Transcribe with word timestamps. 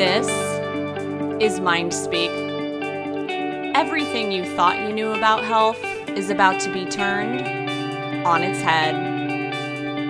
This 0.00 0.28
is 1.42 1.60
Mind 1.60 1.92
Speak. 1.92 2.30
Everything 3.76 4.32
you 4.32 4.46
thought 4.56 4.80
you 4.80 4.94
knew 4.94 5.10
about 5.10 5.44
health 5.44 5.78
is 6.16 6.30
about 6.30 6.58
to 6.62 6.72
be 6.72 6.86
turned 6.86 7.42
on 8.26 8.42
its 8.42 8.62
head. 8.62 8.94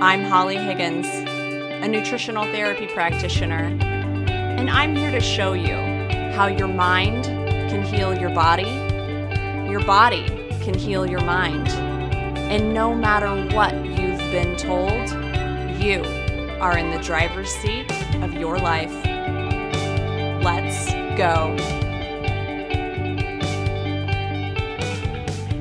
I'm 0.01 0.23
Holly 0.23 0.59
Higgins, 0.59 1.09
a 1.09 1.89
nutritional 1.89 2.45
therapy 2.45 2.87
practitioner, 2.87 3.77
and 3.83 4.71
I'm 4.71 4.95
here 4.95 5.11
to 5.11 5.19
show 5.19 5.55
you 5.55 5.75
how 6.35 6.47
your 6.47 6.69
mind 6.69 7.25
can 7.25 7.83
heal 7.83 8.17
your 8.17 8.31
body, 8.31 8.71
your 9.69 9.83
body 9.83 10.25
can 10.63 10.75
heal 10.75 11.05
your 11.05 11.25
mind, 11.25 11.67
and 11.67 12.73
no 12.73 12.95
matter 12.95 13.35
what 13.57 13.75
you've 13.85 14.21
been 14.31 14.57
told, 14.57 15.11
you 15.83 16.05
are 16.61 16.79
in 16.79 16.93
the 16.93 17.03
driver's 17.03 17.51
seat 17.51 17.91
of 18.23 18.35
your 18.35 18.57
life. 18.57 19.10
Let's 20.43 20.87
go. 21.19 21.55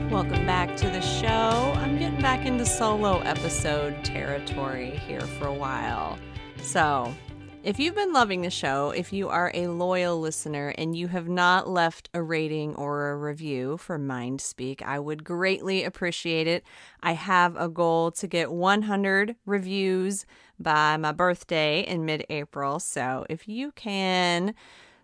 Welcome 0.09 0.45
back 0.45 0.77
to 0.77 0.87
the 0.89 1.01
show. 1.01 1.73
I'm 1.75 1.99
getting 1.99 2.21
back 2.21 2.45
into 2.45 2.65
solo 2.65 3.19
episode 3.19 4.05
territory 4.05 4.91
here 5.05 5.19
for 5.19 5.47
a 5.47 5.53
while. 5.53 6.17
So, 6.61 7.13
if 7.61 7.77
you've 7.77 7.95
been 7.95 8.13
loving 8.13 8.41
the 8.41 8.49
show, 8.49 8.91
if 8.91 9.11
you 9.11 9.27
are 9.27 9.51
a 9.53 9.67
loyal 9.67 10.17
listener 10.17 10.69
and 10.77 10.95
you 10.95 11.09
have 11.09 11.27
not 11.27 11.67
left 11.67 12.09
a 12.13 12.23
rating 12.23 12.73
or 12.75 13.09
a 13.09 13.17
review 13.17 13.75
for 13.75 13.97
Mind 13.97 14.39
Speak, 14.39 14.81
I 14.81 14.97
would 14.97 15.25
greatly 15.25 15.83
appreciate 15.83 16.47
it. 16.47 16.63
I 17.03 17.13
have 17.13 17.57
a 17.57 17.67
goal 17.67 18.11
to 18.11 18.27
get 18.27 18.53
100 18.53 19.35
reviews 19.45 20.25
by 20.59 20.97
my 20.97 21.11
birthday 21.11 21.81
in 21.81 22.05
mid 22.05 22.25
April. 22.29 22.79
So 22.79 23.25
if 23.29 23.47
you 23.47 23.71
can 23.71 24.53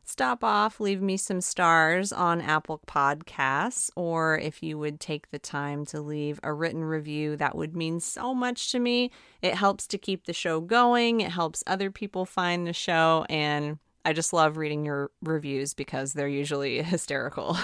stop 0.06 0.44
off, 0.44 0.80
leave 0.80 1.02
me 1.02 1.17
some 1.17 1.42
stars 1.42 2.14
on 2.14 2.39
Apple 2.39 2.81
Podcasts, 2.88 3.89
or 3.95 4.38
if 4.38 4.61
you 4.61 4.78
would 4.78 5.00
take 5.00 5.31
the 5.31 5.39
time 5.39 5.86
to 5.88 6.00
leave 6.00 6.39
a 6.44 6.53
written 6.53 6.83
review, 6.83 7.36
that 7.38 7.56
would 7.56 7.76
mean 7.76 8.00
so 8.00 8.33
much 8.33 8.72
to 8.72 8.80
me. 8.80 9.11
It 9.42 9.56
helps 9.56 9.88
to 9.88 9.98
keep 9.98 10.26
the 10.26 10.33
show 10.33 10.61
going, 10.61 11.22
it 11.22 11.31
helps 11.31 11.64
other 11.66 11.89
people 11.92 12.26
find 12.26 12.66
the 12.66 12.73
show, 12.73 13.26
and 13.30 13.80
I 14.06 14.14
just 14.14 14.33
love 14.33 14.56
reading 14.58 14.86
your 14.86 15.09
reviews 15.23 15.73
because 15.73 16.14
they're 16.14 16.28
usually 16.28 16.81
hysterical. 16.83 17.58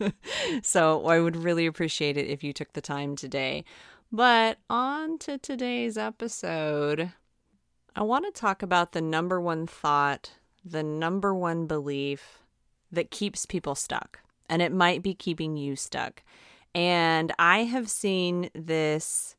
so 0.62 1.06
I 1.06 1.20
would 1.20 1.36
really 1.36 1.66
appreciate 1.66 2.16
it 2.16 2.28
if 2.28 2.42
you 2.42 2.52
took 2.54 2.72
the 2.72 2.80
time 2.80 3.14
today. 3.14 3.64
But 4.10 4.58
on 4.70 5.18
to 5.18 5.38
today's 5.38 5.98
episode. 5.98 7.12
I 7.96 8.02
want 8.02 8.24
to 8.24 8.40
talk 8.40 8.62
about 8.62 8.90
the 8.92 9.00
number 9.00 9.40
one 9.40 9.66
thought 9.66 10.32
the 10.64 10.82
number 10.82 11.34
one 11.34 11.66
belief 11.66 12.40
that 12.90 13.10
keeps 13.10 13.46
people 13.46 13.74
stuck, 13.74 14.20
and 14.48 14.62
it 14.62 14.72
might 14.72 15.02
be 15.02 15.14
keeping 15.14 15.56
you 15.56 15.76
stuck. 15.76 16.22
And 16.74 17.32
I 17.38 17.64
have 17.64 17.88
seen 17.88 18.50
this 18.54 19.36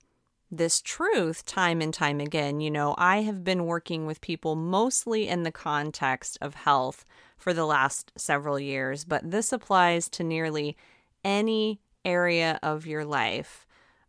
this 0.51 0.79
truth 0.79 1.45
time 1.45 1.81
and 1.81 1.93
time 1.93 2.21
again. 2.21 2.61
You 2.61 2.71
know, 2.71 2.95
I 2.97 3.23
have 3.23 3.43
been 3.43 3.65
working 3.65 4.05
with 4.05 4.21
people 4.21 4.55
mostly 4.55 5.27
in 5.27 5.43
the 5.43 5.51
context 5.51 6.37
of 6.39 6.53
health 6.53 7.03
for 7.37 7.53
the 7.53 7.65
last 7.65 8.13
several 8.15 8.59
years, 8.59 9.03
but 9.03 9.29
this 9.29 9.51
applies 9.51 10.07
to 10.09 10.23
nearly 10.23 10.77
any 11.25 11.81
area 12.05 12.59
of 12.63 12.85
your 12.85 13.03
life 13.03 13.67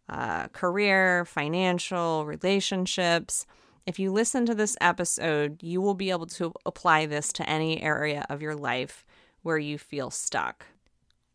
uh, 0.08 0.47
career, 0.48 1.24
financial, 1.24 2.24
relationships. 2.27 3.44
If 3.87 4.01
you 4.01 4.11
listen 4.11 4.47
to 4.47 4.55
this 4.55 4.77
episode, 4.81 5.62
you 5.62 5.81
will 5.81 5.95
be 5.95 6.11
able 6.11 6.27
to 6.27 6.52
apply 6.67 7.07
this 7.07 7.33
to 7.35 7.48
any 7.48 7.80
area 7.80 8.27
of 8.29 8.42
your 8.42 8.57
life 8.57 9.05
where 9.42 9.58
you 9.58 9.79
feel 9.79 10.11
stuck. 10.11 10.67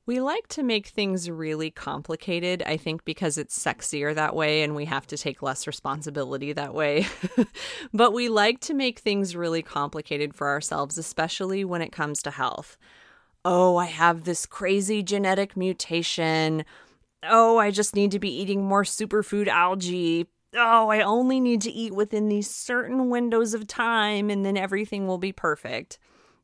We 0.05 0.19
like 0.19 0.47
to 0.49 0.63
make 0.63 0.87
things 0.87 1.29
really 1.29 1.71
complicated, 1.71 2.61
I 2.65 2.75
think, 2.75 3.05
because 3.05 3.37
it's 3.37 3.57
sexier 3.57 4.13
that 4.15 4.35
way 4.35 4.63
and 4.63 4.75
we 4.75 4.83
have 4.85 5.07
to 5.07 5.17
take 5.17 5.41
less 5.41 5.65
responsibility 5.65 6.51
that 6.51 6.73
way. 6.73 7.07
but 7.93 8.11
we 8.11 8.27
like 8.27 8.59
to 8.61 8.73
make 8.73 8.99
things 8.99 9.33
really 9.33 9.61
complicated 9.61 10.35
for 10.35 10.49
ourselves, 10.49 10.97
especially 10.97 11.63
when 11.63 11.81
it 11.81 11.93
comes 11.93 12.21
to 12.23 12.31
health. 12.31 12.77
Oh, 13.45 13.77
I 13.77 13.85
have 13.85 14.25
this 14.25 14.45
crazy 14.45 15.01
genetic 15.03 15.55
mutation. 15.55 16.65
Oh, 17.23 17.59
I 17.59 17.71
just 17.71 17.95
need 17.95 18.11
to 18.11 18.19
be 18.19 18.35
eating 18.35 18.65
more 18.65 18.83
superfood 18.83 19.47
algae 19.47 20.27
oh, 20.55 20.89
I 20.89 21.01
only 21.01 21.39
need 21.39 21.61
to 21.61 21.71
eat 21.71 21.93
within 21.93 22.27
these 22.27 22.49
certain 22.49 23.09
windows 23.09 23.53
of 23.53 23.67
time 23.67 24.29
and 24.29 24.45
then 24.45 24.57
everything 24.57 25.07
will 25.07 25.17
be 25.17 25.31
perfect. 25.31 25.97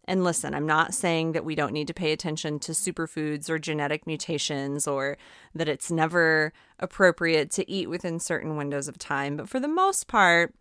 And 0.06 0.24
listen, 0.24 0.54
I'm 0.54 0.66
not 0.66 0.94
saying 0.94 1.34
that 1.34 1.44
we 1.44 1.54
don't 1.54 1.74
need 1.74 1.88
to 1.88 1.94
pay 1.94 2.14
attention 2.14 2.60
to 2.60 2.72
superfoods 2.72 3.50
or 3.50 3.60
genetic 3.60 4.08
mutations 4.08 4.88
or 4.88 5.18
that 5.54 5.68
it's 5.68 5.92
never 5.92 6.54
appropriate 6.80 7.52
to 7.52 7.70
eat 7.70 7.90
within 7.90 8.20
certain 8.20 8.56
windows 8.56 8.88
of 8.88 8.98
time. 8.98 9.36
But 9.36 9.50
for 9.50 9.60
the 9.60 9.68
most 9.68 10.08
part, 10.08 10.56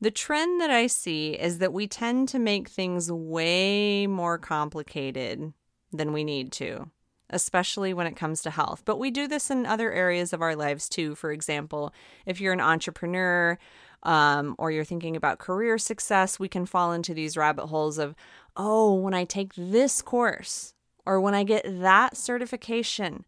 the 0.00 0.10
trend 0.10 0.60
that 0.60 0.70
I 0.70 0.88
see 0.88 1.34
is 1.34 1.58
that 1.58 1.72
we 1.72 1.86
tend 1.86 2.28
to 2.30 2.40
make 2.40 2.68
things 2.68 3.10
way 3.10 4.08
more 4.08 4.38
complicated 4.38 5.52
than 5.92 6.12
we 6.12 6.24
need 6.24 6.50
to 6.52 6.90
especially 7.30 7.92
when 7.92 8.06
it 8.06 8.16
comes 8.16 8.42
to 8.42 8.50
health. 8.50 8.82
But 8.84 8.98
we 8.98 9.10
do 9.10 9.26
this 9.26 9.50
in 9.50 9.66
other 9.66 9.92
areas 9.92 10.32
of 10.32 10.42
our 10.42 10.56
lives 10.56 10.88
too. 10.88 11.14
For 11.14 11.32
example, 11.32 11.92
if 12.26 12.40
you're 12.40 12.52
an 12.52 12.60
entrepreneur 12.60 13.58
um, 14.02 14.54
or 14.58 14.70
you're 14.70 14.84
thinking 14.84 15.16
about 15.16 15.38
career 15.38 15.78
success, 15.78 16.38
we 16.38 16.48
can 16.48 16.66
fall 16.66 16.92
into 16.92 17.14
these 17.14 17.36
rabbit 17.36 17.66
holes 17.66 17.98
of, 17.98 18.14
oh, 18.56 18.94
when 18.94 19.14
I 19.14 19.24
take 19.24 19.52
this 19.56 20.02
course, 20.02 20.74
or 21.04 21.20
when 21.20 21.34
I 21.34 21.44
get 21.44 21.64
that 21.66 22.16
certification, 22.16 23.24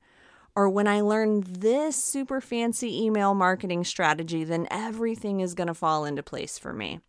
or 0.55 0.69
when 0.69 0.89
I 0.89 1.01
learn 1.01 1.45
this 1.47 2.03
super 2.03 2.41
fancy 2.41 3.03
email 3.05 3.35
marketing 3.35 3.85
strategy, 3.85 4.45
then 4.45 4.67
everything 4.71 5.41
is 5.41 5.55
going 5.55 5.69
to 5.69 5.75
fall 5.75 6.05
into 6.05 6.23
place 6.23 6.59
for 6.59 6.73
me. 6.73 7.01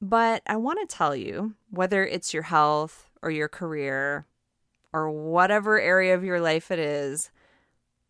But 0.00 0.42
I 0.46 0.56
want 0.56 0.78
to 0.80 0.96
tell 0.96 1.16
you 1.16 1.54
whether 1.70 2.04
it's 2.04 2.32
your 2.32 2.44
health 2.44 3.10
or 3.22 3.30
your 3.30 3.48
career 3.48 4.26
or 4.92 5.10
whatever 5.10 5.80
area 5.80 6.14
of 6.14 6.24
your 6.24 6.40
life 6.40 6.70
it 6.70 6.78
is, 6.78 7.30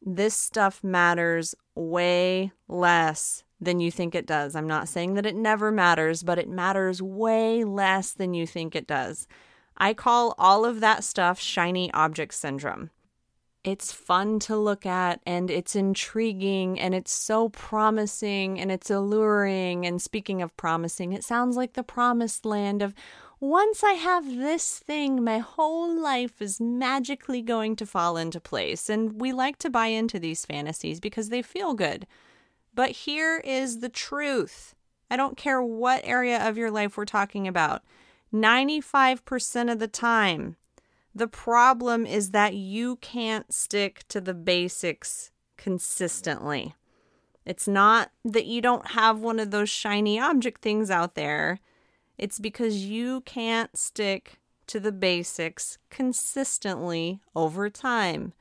this 0.01 0.35
stuff 0.35 0.83
matters 0.85 1.55
way 1.75 2.53
less 2.69 3.45
than 3.61 3.81
you 3.81 3.91
think 3.91 4.15
it 4.15 4.27
does. 4.27 4.55
I'm 4.55 4.69
not 4.69 4.89
saying 4.89 5.15
that 5.15 5.27
it 5.27 5.35
never 5.35 5.73
matters, 5.73 6.23
but 6.23 6.39
it 6.39 6.49
matters 6.49 7.03
way 7.03 7.65
less 7.65 8.13
than 8.13 8.35
you 8.35 8.47
think 8.47 8.77
it 8.77 8.87
does. 8.87 9.27
I 9.77 9.95
call 9.95 10.35
all 10.39 10.65
of 10.65 10.81
that 10.81 11.05
stuff 11.05 11.41
shiny 11.41 11.93
object 11.93 12.35
syndrome. 12.35 12.91
It's 13.65 13.93
fun 13.93 14.39
to 14.41 14.57
look 14.57 14.87
at 14.87 15.21
and 15.27 15.51
it's 15.51 15.77
intriguing 15.77 16.79
and 16.79 16.95
it's 16.95 17.13
so 17.13 17.49
promising 17.49 18.59
and 18.59 18.71
it's 18.71 18.91
alluring. 18.91 19.85
And 19.85 20.01
speaking 20.01 20.41
of 20.43 20.57
promising, 20.57 21.13
it 21.13 21.25
sounds 21.25 21.57
like 21.57 21.75
the 21.75 21.83
promised 21.83 22.47
land 22.47 22.83
of 22.83 22.95
once 23.41 23.85
I 23.85 23.93
have 23.93 24.27
this 24.27 24.79
thing, 24.79 25.23
my 25.23 25.39
whole 25.39 26.01
life 26.01 26.43
is 26.43 26.61
magically 26.61 27.41
going 27.43 27.77
to 27.77 27.87
fall 27.87 28.17
into 28.17 28.41
place. 28.41 28.89
And 28.89 29.21
we 29.21 29.33
like 29.33 29.59
to 29.59 29.71
buy 29.71 29.87
into 29.87 30.19
these 30.19 30.45
fantasies 30.45 30.99
because 30.99 31.29
they 31.29 31.43
feel 31.43 31.75
good. 31.75 32.07
But 32.75 32.91
here 32.91 33.39
is 33.39 33.81
the 33.81 33.89
truth 33.89 34.75
I 35.11 35.17
don't 35.17 35.37
care 35.37 35.63
what 35.63 36.03
area 36.05 36.47
of 36.47 36.59
your 36.59 36.71
life 36.71 36.97
we're 36.97 37.07
talking 37.07 37.49
about. 37.49 37.83
95% 38.33 39.73
of 39.73 39.79
the 39.79 39.89
time, 39.89 40.57
the 41.15 41.27
problem 41.27 42.05
is 42.05 42.33
that 42.33 42.55
you 42.55 42.97
can't 42.97 43.53
stick 43.53 44.05
to 44.09 44.21
the 44.21 44.35
basics 44.35 45.31
consistently. 45.57 46.75
It's 47.47 47.67
not 47.67 48.11
that 48.25 48.45
you 48.45 48.61
don't 48.61 48.89
have 48.89 49.21
one 49.21 49.39
of 49.39 49.51
those 49.51 49.71
shiny 49.71 50.21
object 50.21 50.61
things 50.61 50.91
out 50.91 51.15
there. 51.15 51.61
It's 52.19 52.41
because 52.41 52.85
you 52.85 53.21
can't 53.23 53.77
stick 53.79 54.41
to 54.67 54.81
the 54.81 54.93
basics 54.93 55.79
consistently 55.89 57.21
over 57.35 57.71
time, 57.71 58.33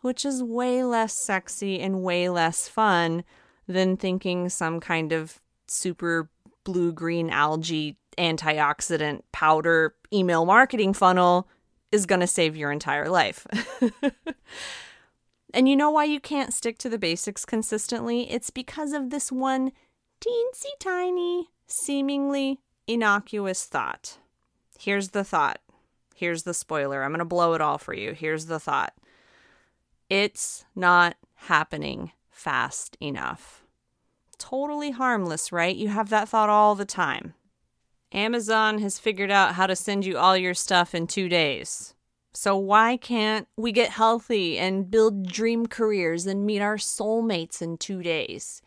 which 0.00 0.24
is 0.24 0.42
way 0.42 0.84
less 0.84 1.14
sexy 1.24 1.80
and 1.80 2.02
way 2.02 2.28
less 2.28 2.68
fun 2.68 3.24
than 3.66 3.96
thinking 3.96 4.48
some 4.48 4.80
kind 4.80 5.12
of 5.12 5.40
super 5.66 6.30
blue 6.64 6.92
green 6.92 7.28
algae 7.28 7.96
antioxidant 8.16 9.22
powder 9.32 9.94
email 10.12 10.46
marketing 10.46 10.94
funnel 10.94 11.48
is 11.92 12.06
going 12.06 12.20
to 12.20 12.26
save 12.26 12.56
your 12.56 12.70
entire 12.70 13.08
life. 13.08 13.46
and 15.54 15.68
you 15.68 15.76
know 15.76 15.90
why 15.90 16.04
you 16.04 16.20
can't 16.20 16.54
stick 16.54 16.78
to 16.78 16.88
the 16.88 16.98
basics 16.98 17.44
consistently? 17.44 18.30
It's 18.30 18.50
because 18.50 18.92
of 18.92 19.10
this 19.10 19.30
one 19.30 19.72
teensy 20.20 20.72
tiny, 20.80 21.50
seemingly 21.66 22.60
innocuous 22.86 23.64
thought. 23.64 24.18
Here's 24.78 25.10
the 25.10 25.24
thought. 25.24 25.60
Here's 26.14 26.44
the 26.44 26.54
spoiler. 26.54 27.02
I'm 27.02 27.10
going 27.10 27.18
to 27.18 27.24
blow 27.24 27.54
it 27.54 27.60
all 27.60 27.78
for 27.78 27.94
you. 27.94 28.12
Here's 28.12 28.46
the 28.46 28.60
thought 28.60 28.94
it's 30.08 30.64
not 30.74 31.16
happening 31.34 32.12
fast 32.30 32.96
enough. 33.00 33.64
Totally 34.38 34.92
harmless, 34.92 35.50
right? 35.50 35.74
You 35.74 35.88
have 35.88 36.10
that 36.10 36.28
thought 36.28 36.48
all 36.48 36.74
the 36.74 36.84
time. 36.84 37.34
Amazon 38.12 38.78
has 38.78 38.98
figured 38.98 39.30
out 39.30 39.54
how 39.54 39.66
to 39.66 39.74
send 39.74 40.06
you 40.06 40.16
all 40.16 40.36
your 40.36 40.54
stuff 40.54 40.94
in 40.94 41.06
two 41.06 41.28
days. 41.28 41.94
So 42.32 42.56
why 42.56 42.98
can't 42.98 43.48
we 43.56 43.72
get 43.72 43.90
healthy 43.90 44.58
and 44.58 44.90
build 44.90 45.26
dream 45.26 45.66
careers 45.66 46.26
and 46.26 46.46
meet 46.46 46.60
our 46.60 46.76
soulmates 46.76 47.62
in 47.62 47.78
two 47.78 48.02
days? 48.02 48.60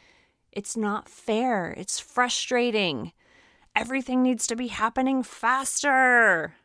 It's 0.51 0.75
not 0.75 1.07
fair. 1.07 1.74
It's 1.77 2.00
frustrating. 2.00 3.13
Everything 3.75 4.21
needs 4.21 4.48
to 4.48 4.56
be 4.56 4.68
happening 4.68 5.24
faster. 5.24 6.56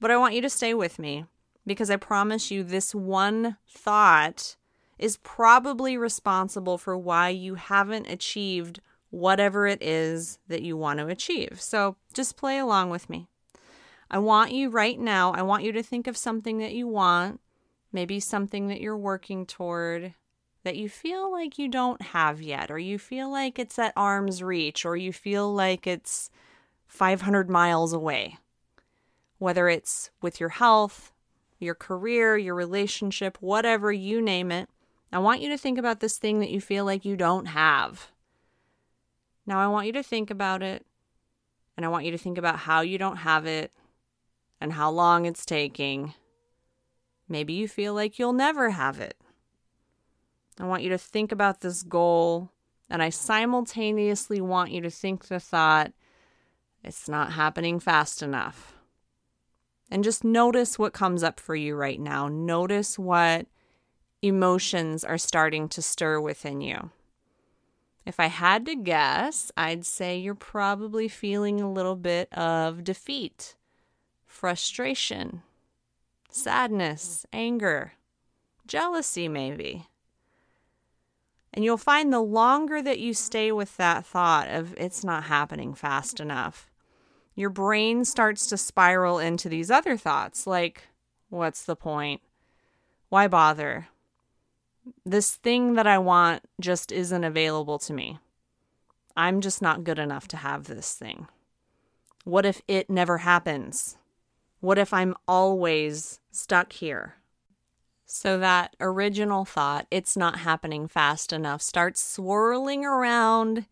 But 0.00 0.10
I 0.10 0.16
want 0.16 0.34
you 0.34 0.42
to 0.42 0.50
stay 0.50 0.74
with 0.74 0.98
me 0.98 1.26
because 1.66 1.90
I 1.90 1.96
promise 1.96 2.50
you 2.50 2.62
this 2.62 2.94
one 2.94 3.56
thought 3.68 4.56
is 4.98 5.16
probably 5.18 5.96
responsible 5.96 6.78
for 6.78 6.96
why 6.96 7.28
you 7.28 7.56
haven't 7.56 8.08
achieved 8.08 8.80
whatever 9.10 9.66
it 9.66 9.82
is 9.82 10.38
that 10.48 10.62
you 10.62 10.76
want 10.76 10.98
to 10.98 11.08
achieve. 11.08 11.60
So 11.60 11.96
just 12.14 12.36
play 12.36 12.58
along 12.58 12.90
with 12.90 13.10
me. 13.10 13.28
I 14.10 14.18
want 14.18 14.52
you 14.52 14.70
right 14.70 14.98
now, 14.98 15.32
I 15.32 15.42
want 15.42 15.64
you 15.64 15.72
to 15.72 15.82
think 15.82 16.06
of 16.06 16.16
something 16.16 16.58
that 16.58 16.72
you 16.72 16.86
want, 16.86 17.40
maybe 17.92 18.20
something 18.20 18.68
that 18.68 18.80
you're 18.80 18.96
working 18.96 19.46
toward 19.46 20.14
that 20.64 20.76
you 20.76 20.88
feel 20.88 21.30
like 21.30 21.58
you 21.58 21.68
don't 21.68 22.00
have 22.00 22.40
yet, 22.40 22.70
or 22.70 22.78
you 22.78 22.98
feel 22.98 23.30
like 23.30 23.58
it's 23.58 23.78
at 23.78 23.92
arm's 23.96 24.42
reach, 24.42 24.84
or 24.84 24.96
you 24.96 25.12
feel 25.12 25.52
like 25.52 25.86
it's 25.86 26.30
500 26.86 27.50
miles 27.50 27.92
away. 27.92 28.38
Whether 29.38 29.68
it's 29.68 30.10
with 30.20 30.38
your 30.38 30.50
health, 30.50 31.12
your 31.58 31.74
career, 31.74 32.36
your 32.36 32.54
relationship, 32.54 33.38
whatever 33.40 33.92
you 33.92 34.20
name 34.20 34.52
it, 34.52 34.68
I 35.12 35.18
want 35.18 35.40
you 35.40 35.48
to 35.50 35.58
think 35.58 35.78
about 35.78 36.00
this 36.00 36.16
thing 36.16 36.40
that 36.40 36.50
you 36.50 36.60
feel 36.60 36.84
like 36.84 37.04
you 37.04 37.16
don't 37.16 37.46
have. 37.46 38.10
Now, 39.44 39.58
I 39.58 39.66
want 39.66 39.86
you 39.86 39.92
to 39.94 40.02
think 40.02 40.30
about 40.30 40.62
it, 40.62 40.86
and 41.76 41.84
I 41.84 41.88
want 41.88 42.04
you 42.04 42.12
to 42.12 42.18
think 42.18 42.38
about 42.38 42.60
how 42.60 42.80
you 42.80 42.98
don't 42.98 43.18
have 43.18 43.46
it 43.46 43.72
and 44.60 44.72
how 44.72 44.90
long 44.90 45.26
it's 45.26 45.44
taking. 45.44 46.14
Maybe 47.28 47.52
you 47.52 47.66
feel 47.66 47.94
like 47.94 48.18
you'll 48.18 48.32
never 48.32 48.70
have 48.70 49.00
it. 49.00 49.16
I 50.58 50.64
want 50.64 50.82
you 50.82 50.90
to 50.90 50.98
think 50.98 51.32
about 51.32 51.60
this 51.60 51.82
goal, 51.82 52.50
and 52.90 53.02
I 53.02 53.10
simultaneously 53.10 54.40
want 54.40 54.70
you 54.70 54.80
to 54.82 54.90
think 54.90 55.26
the 55.26 55.40
thought, 55.40 55.92
it's 56.84 57.08
not 57.08 57.32
happening 57.32 57.80
fast 57.80 58.22
enough. 58.22 58.74
And 59.90 60.04
just 60.04 60.24
notice 60.24 60.78
what 60.78 60.92
comes 60.92 61.22
up 61.22 61.38
for 61.38 61.54
you 61.54 61.74
right 61.74 62.00
now. 62.00 62.28
Notice 62.28 62.98
what 62.98 63.46
emotions 64.22 65.04
are 65.04 65.18
starting 65.18 65.68
to 65.68 65.82
stir 65.82 66.20
within 66.20 66.60
you. 66.60 66.90
If 68.04 68.18
I 68.18 68.26
had 68.26 68.66
to 68.66 68.74
guess, 68.74 69.52
I'd 69.56 69.86
say 69.86 70.18
you're 70.18 70.34
probably 70.34 71.08
feeling 71.08 71.60
a 71.60 71.70
little 71.70 71.94
bit 71.94 72.32
of 72.32 72.84
defeat, 72.84 73.54
frustration, 74.26 75.42
sadness, 76.30 77.26
anger, 77.32 77.92
jealousy, 78.66 79.28
maybe. 79.28 79.86
And 81.52 81.64
you'll 81.64 81.76
find 81.76 82.12
the 82.12 82.20
longer 82.20 82.80
that 82.80 82.98
you 82.98 83.12
stay 83.12 83.52
with 83.52 83.76
that 83.76 84.06
thought 84.06 84.48
of 84.48 84.74
it's 84.78 85.04
not 85.04 85.24
happening 85.24 85.74
fast 85.74 86.18
enough, 86.18 86.70
your 87.34 87.50
brain 87.50 88.04
starts 88.04 88.46
to 88.48 88.56
spiral 88.56 89.18
into 89.18 89.48
these 89.48 89.70
other 89.70 89.96
thoughts 89.96 90.46
like, 90.46 90.88
what's 91.28 91.64
the 91.64 91.76
point? 91.76 92.20
Why 93.08 93.28
bother? 93.28 93.88
This 95.04 95.36
thing 95.36 95.74
that 95.74 95.86
I 95.86 95.98
want 95.98 96.42
just 96.60 96.90
isn't 96.90 97.24
available 97.24 97.78
to 97.80 97.92
me. 97.92 98.18
I'm 99.16 99.40
just 99.40 99.60
not 99.60 99.84
good 99.84 99.98
enough 99.98 100.26
to 100.28 100.38
have 100.38 100.64
this 100.64 100.94
thing. 100.94 101.28
What 102.24 102.46
if 102.46 102.62
it 102.66 102.88
never 102.88 103.18
happens? 103.18 103.96
What 104.60 104.78
if 104.78 104.94
I'm 104.94 105.14
always 105.28 106.20
stuck 106.30 106.72
here? 106.72 107.16
So 108.14 108.36
that 108.40 108.76
original 108.78 109.46
thought, 109.46 109.86
it's 109.90 110.18
not 110.18 110.40
happening 110.40 110.86
fast 110.86 111.32
enough, 111.32 111.62
starts 111.62 111.98
swirling 111.98 112.84
around 112.84 113.64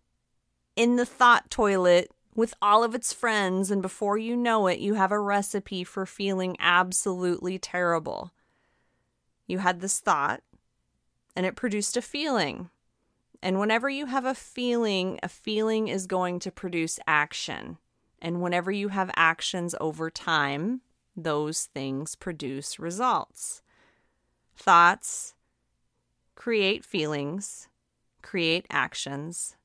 in 0.75 0.97
the 0.97 1.05
thought 1.05 1.51
toilet 1.51 2.11
with 2.35 2.55
all 2.63 2.83
of 2.83 2.95
its 2.95 3.13
friends. 3.13 3.71
And 3.71 3.83
before 3.83 4.17
you 4.17 4.35
know 4.35 4.67
it, 4.67 4.79
you 4.79 4.95
have 4.95 5.13
a 5.13 5.21
recipe 5.21 5.85
for 5.85 6.07
feeling 6.07 6.57
absolutely 6.59 7.59
terrible. 7.59 8.33
You 9.47 9.59
had 9.59 9.81
this 9.81 10.01
thought, 10.01 10.41
and 11.37 11.45
it 11.45 11.55
produced 11.55 11.99
a 11.99 12.03
feeling. 12.03 12.71
And 13.43 13.61
whenever 13.61 13.91
you 13.91 14.07
have 14.07 14.25
a 14.25 14.35
feeling, 14.35 15.21
a 15.23 15.29
feeling 15.29 15.89
is 15.89 16.07
going 16.07 16.39
to 16.39 16.51
produce 16.51 16.99
action. 17.07 17.77
And 18.23 18.41
whenever 18.41 18.73
you 18.73 18.89
have 18.89 19.11
actions 19.17 19.75
over 19.83 20.09
time, 20.09 20.81
those 21.15 21.67
things 21.67 22.15
produce 22.15 22.79
results. 22.79 23.61
Thoughts 24.61 25.33
create 26.35 26.85
feelings, 26.85 27.69
create 28.21 28.67
actions, 28.69 29.57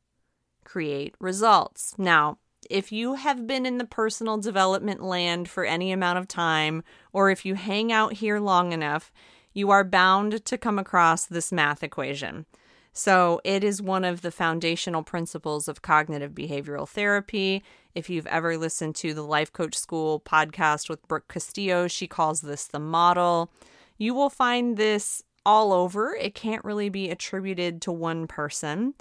create 0.63 1.15
results. 1.19 1.95
Now, 1.97 2.37
if 2.69 2.93
you 2.93 3.15
have 3.15 3.45
been 3.45 3.65
in 3.65 3.77
the 3.77 3.83
personal 3.83 4.37
development 4.37 5.03
land 5.03 5.49
for 5.49 5.65
any 5.65 5.91
amount 5.91 6.19
of 6.19 6.29
time, 6.29 6.81
or 7.11 7.29
if 7.29 7.43
you 7.45 7.55
hang 7.55 7.91
out 7.91 8.13
here 8.13 8.39
long 8.39 8.71
enough, 8.71 9.11
you 9.53 9.69
are 9.69 9.83
bound 9.83 10.45
to 10.45 10.57
come 10.57 10.79
across 10.79 11.25
this 11.25 11.51
math 11.51 11.83
equation. 11.83 12.45
So, 12.93 13.41
it 13.43 13.65
is 13.65 13.81
one 13.81 14.05
of 14.05 14.21
the 14.21 14.31
foundational 14.31 15.03
principles 15.03 15.67
of 15.67 15.81
cognitive 15.81 16.31
behavioral 16.31 16.87
therapy. 16.87 17.65
If 17.93 18.09
you've 18.09 18.27
ever 18.27 18.57
listened 18.57 18.95
to 18.95 19.13
the 19.13 19.23
Life 19.23 19.51
Coach 19.51 19.75
School 19.75 20.21
podcast 20.21 20.87
with 20.87 21.05
Brooke 21.09 21.27
Castillo, 21.27 21.89
she 21.89 22.07
calls 22.07 22.39
this 22.39 22.65
the 22.65 22.79
model. 22.79 23.51
You 23.97 24.13
will 24.13 24.29
find 24.29 24.77
this 24.77 25.23
all 25.45 25.71
over. 25.71 26.15
It 26.15 26.35
can't 26.35 26.65
really 26.65 26.89
be 26.89 27.09
attributed 27.09 27.81
to 27.83 27.91
one 27.91 28.27
person. 28.27 28.93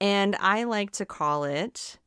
And 0.00 0.36
I 0.36 0.64
like 0.64 0.90
to 0.92 1.06
call 1.06 1.44
it 1.44 1.98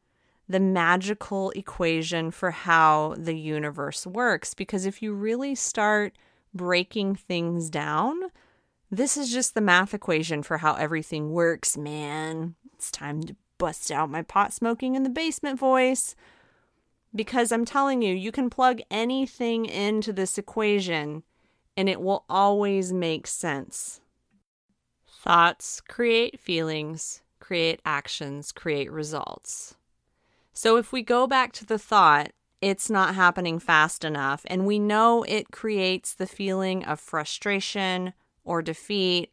the 0.48 0.60
magical 0.60 1.52
equation 1.52 2.32
for 2.32 2.52
how 2.52 3.16
the 3.18 3.36
universe 3.36 4.06
works. 4.06 4.54
Because 4.54 4.86
if 4.86 5.02
you 5.02 5.14
really 5.14 5.56
start 5.56 6.14
breaking 6.54 7.16
things 7.16 7.70
down, 7.70 8.16
this 8.92 9.18
is 9.18 9.32
just 9.32 9.54
the 9.54 9.62
math 9.62 9.94
equation 9.94 10.42
for 10.42 10.58
how 10.58 10.74
everything 10.76 11.32
works, 11.32 11.78
man. 11.78 12.56
It's 12.74 12.92
time 12.92 13.22
to 13.24 13.36
bust 13.58 13.92
out 13.92 14.10
my 14.10 14.22
pot 14.22 14.54
smoking 14.54 14.96
in 14.96 15.04
the 15.04 15.10
basement 15.10 15.60
voice. 15.60 16.16
Because 17.14 17.52
I'm 17.52 17.66
telling 17.66 18.02
you, 18.02 18.14
you 18.14 18.32
can 18.32 18.50
plug 18.50 18.82
anything 18.90 19.66
into 19.66 20.14
this 20.14 20.38
equation 20.38 21.24
and 21.80 21.88
it 21.88 22.02
will 22.02 22.26
always 22.30 22.92
make 22.92 23.26
sense. 23.26 24.02
Thoughts 25.08 25.80
create 25.80 26.38
feelings, 26.38 27.22
create 27.40 27.80
actions, 27.86 28.52
create 28.52 28.92
results. 28.92 29.78
So 30.52 30.76
if 30.76 30.92
we 30.92 31.02
go 31.04 31.26
back 31.26 31.54
to 31.54 31.66
the 31.66 31.80
thought, 31.80 32.34
it's 32.60 32.90
not 32.90 33.16
happening 33.16 33.60
fast 33.60 34.04
enough, 34.04 34.46
and 34.48 34.66
we 34.66 34.78
know 34.78 35.24
it 35.24 35.52
creates 35.52 36.14
the 36.14 36.28
feeling 36.28 36.84
of 36.84 37.00
frustration 37.00 38.12
or 38.44 38.62
defeat, 38.62 39.32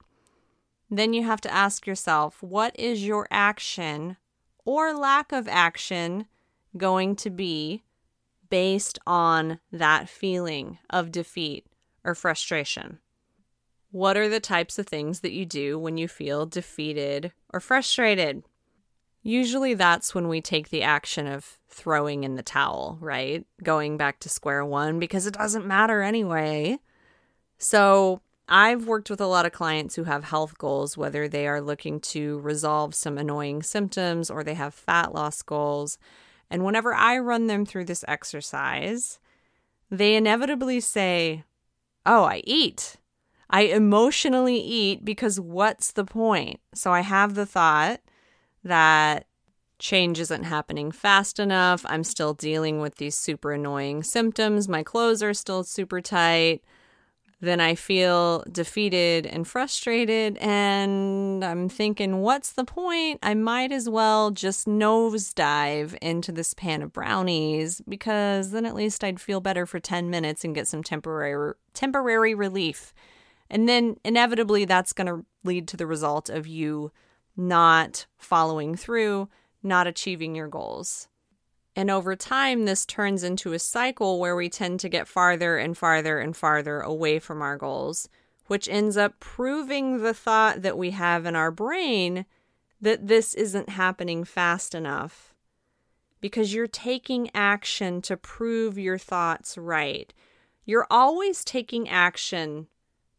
then 0.89 1.13
you 1.13 1.25
have 1.25 1.41
to 1.41 1.53
ask 1.53 1.85
yourself 1.85 2.45
what 2.45 2.79
is 2.79 3.05
your 3.05 3.27
action 3.29 4.19
or 4.65 4.97
lack 4.97 5.33
of 5.33 5.49
action 5.49 6.27
going 6.77 7.17
to 7.17 7.29
be 7.29 7.83
based 8.49 9.01
on 9.05 9.59
that 9.73 10.09
feeling 10.09 10.79
of 10.89 11.11
defeat 11.11 11.67
or 12.07 12.15
frustration? 12.15 13.01
What 13.91 14.17
are 14.17 14.29
the 14.29 14.41
types 14.41 14.79
of 14.79 14.87
things 14.87 15.21
that 15.21 15.33
you 15.33 15.45
do 15.45 15.79
when 15.79 15.99
you 15.99 16.09
feel 16.09 16.47
defeated 16.47 17.33
or 17.53 17.61
frustrated? 17.61 18.43
Usually 19.23 19.75
that's 19.75 20.15
when 20.15 20.29
we 20.29 20.41
take 20.41 20.69
the 20.69 20.83
action 20.83 21.27
of 21.27 21.59
throwing 21.69 22.25
in 22.25 22.37
the 22.37 22.43
towel, 22.43 22.97
right? 23.01 23.45
Going 23.63 23.97
back 23.97 24.21
to 24.21 24.29
square 24.29 24.65
one 24.65 24.99
because 24.99 25.27
it 25.27 25.35
doesn't 25.35 25.67
matter 25.67 26.01
anyway. 26.01 26.79
So, 27.59 28.21
I've 28.49 28.87
worked 28.87 29.11
with 29.11 29.21
a 29.21 29.27
lot 29.27 29.45
of 29.45 29.53
clients 29.53 29.97
who 29.97 30.05
have 30.05 30.23
health 30.23 30.57
goals, 30.57 30.97
whether 30.97 31.27
they 31.27 31.49
are 31.49 31.61
looking 31.61 31.99
to 32.01 32.39
resolve 32.39 32.95
some 32.95 33.19
annoying 33.19 33.65
symptoms 33.65 34.31
or 34.31 34.45
they 34.45 34.55
have 34.55 34.73
fat 34.73 35.13
loss 35.13 35.43
goals. 35.43 35.99
And 36.49 36.65
whenever 36.65 36.95
I 36.95 37.19
run 37.19 37.49
them 37.49 37.67
through 37.67 37.87
this 37.87 38.05
exercise, 38.07 39.19
they 39.91 40.15
inevitably 40.15 40.79
say, 40.79 41.43
Oh, 42.07 42.25
I 42.25 42.41
eat. 42.45 42.97
I 43.51 43.63
emotionally 43.63 44.59
eat 44.59 45.05
because 45.05 45.39
what's 45.39 45.93
the 45.93 46.05
point? 46.05 46.61
So 46.75 46.93
I 46.93 47.01
have 47.01 47.35
the 47.35 47.47
thought, 47.47 48.01
that 48.65 49.27
change 49.79 50.19
isn't 50.19 50.45
happening 50.45 50.91
fast 50.91 51.39
enough. 51.39 51.85
I'm 51.89 52.05
still 52.05 52.33
dealing 52.35 52.81
with 52.81 52.97
these 52.97 53.17
super 53.17 53.53
annoying 53.53 54.03
symptoms. 54.03 54.69
My 54.69 54.83
clothes 54.83 55.23
are 55.23 55.35
still 55.35 55.65
super 55.65 56.01
tight. 56.01 56.63
Then 57.41 57.61
I 57.61 57.75
feel 57.75 58.45
defeated 58.51 59.27
and 59.27 59.47
frustrated, 59.47 60.39
and 60.39 61.45
I'm 61.45 61.69
thinking, 61.69 62.21
what's 62.23 62.53
the 62.53 62.65
point? 62.65 63.19
I 63.23 63.35
might 63.35 63.73
as 63.73 63.91
well 63.91 64.31
just 64.31 64.67
nosedive 64.67 65.97
into 66.01 66.33
this 66.33 66.55
pan 66.55 66.81
of 66.83 66.95
brownies 66.95 67.83
because 67.87 68.53
then 68.53 68.65
at 68.65 68.75
least 68.75 69.05
I'd 69.05 69.21
feel 69.21 69.41
better 69.41 69.67
for 69.67 69.79
10 69.79 70.09
minutes 70.09 70.45
and 70.45 70.55
get 70.55 70.67
some 70.67 70.83
temporary 70.83 71.53
temporary 71.75 72.35
relief. 72.35 72.95
And 73.51 73.69
then 73.69 73.97
inevitably 74.03 74.65
that's 74.65 74.95
going 74.95 75.07
to 75.07 75.27
lead 75.45 75.69
to 75.69 75.77
the 75.77 75.87
result 75.87 76.31
of 76.31 76.47
you 76.47 76.91
not 77.37 78.07
following 78.17 78.77
through, 78.77 79.29
not 79.63 79.87
achieving 79.87 80.35
your 80.35 80.49
goals. 80.49 81.09
And 81.77 81.91
over 81.91 82.17
time, 82.17 82.65
this 82.65 82.87
turns 82.87 83.23
into 83.23 83.53
a 83.53 83.59
cycle 83.59 84.19
where 84.19 84.35
we 84.35 84.49
tend 84.49 84.81
to 84.81 84.89
get 84.89 85.07
farther 85.07 85.59
and 85.59 85.77
farther 85.77 86.19
and 86.19 86.35
farther 86.35 86.81
away 86.81 87.19
from 87.19 87.43
our 87.43 87.59
goals, 87.59 88.09
which 88.47 88.67
ends 88.67 88.97
up 88.97 89.21
proving 89.21 89.99
the 89.99 90.15
thought 90.15 90.63
that 90.63 90.79
we 90.79 90.93
have 90.93 91.27
in 91.27 91.37
our 91.37 91.51
brain 91.51 92.25
that 92.81 93.09
this 93.09 93.35
isn't 93.35 93.69
happening 93.69 94.25
fast 94.25 94.75
enough. 94.75 95.35
Because 96.23 96.55
you're 96.55 96.67
taking 96.67 97.31
action 97.35 98.01
to 98.03 98.17
prove 98.17 98.79
your 98.79 98.97
thoughts 98.97 99.59
right. 99.59 100.15
You're 100.65 100.87
always 100.91 101.45
taking 101.45 101.91
action 101.91 102.69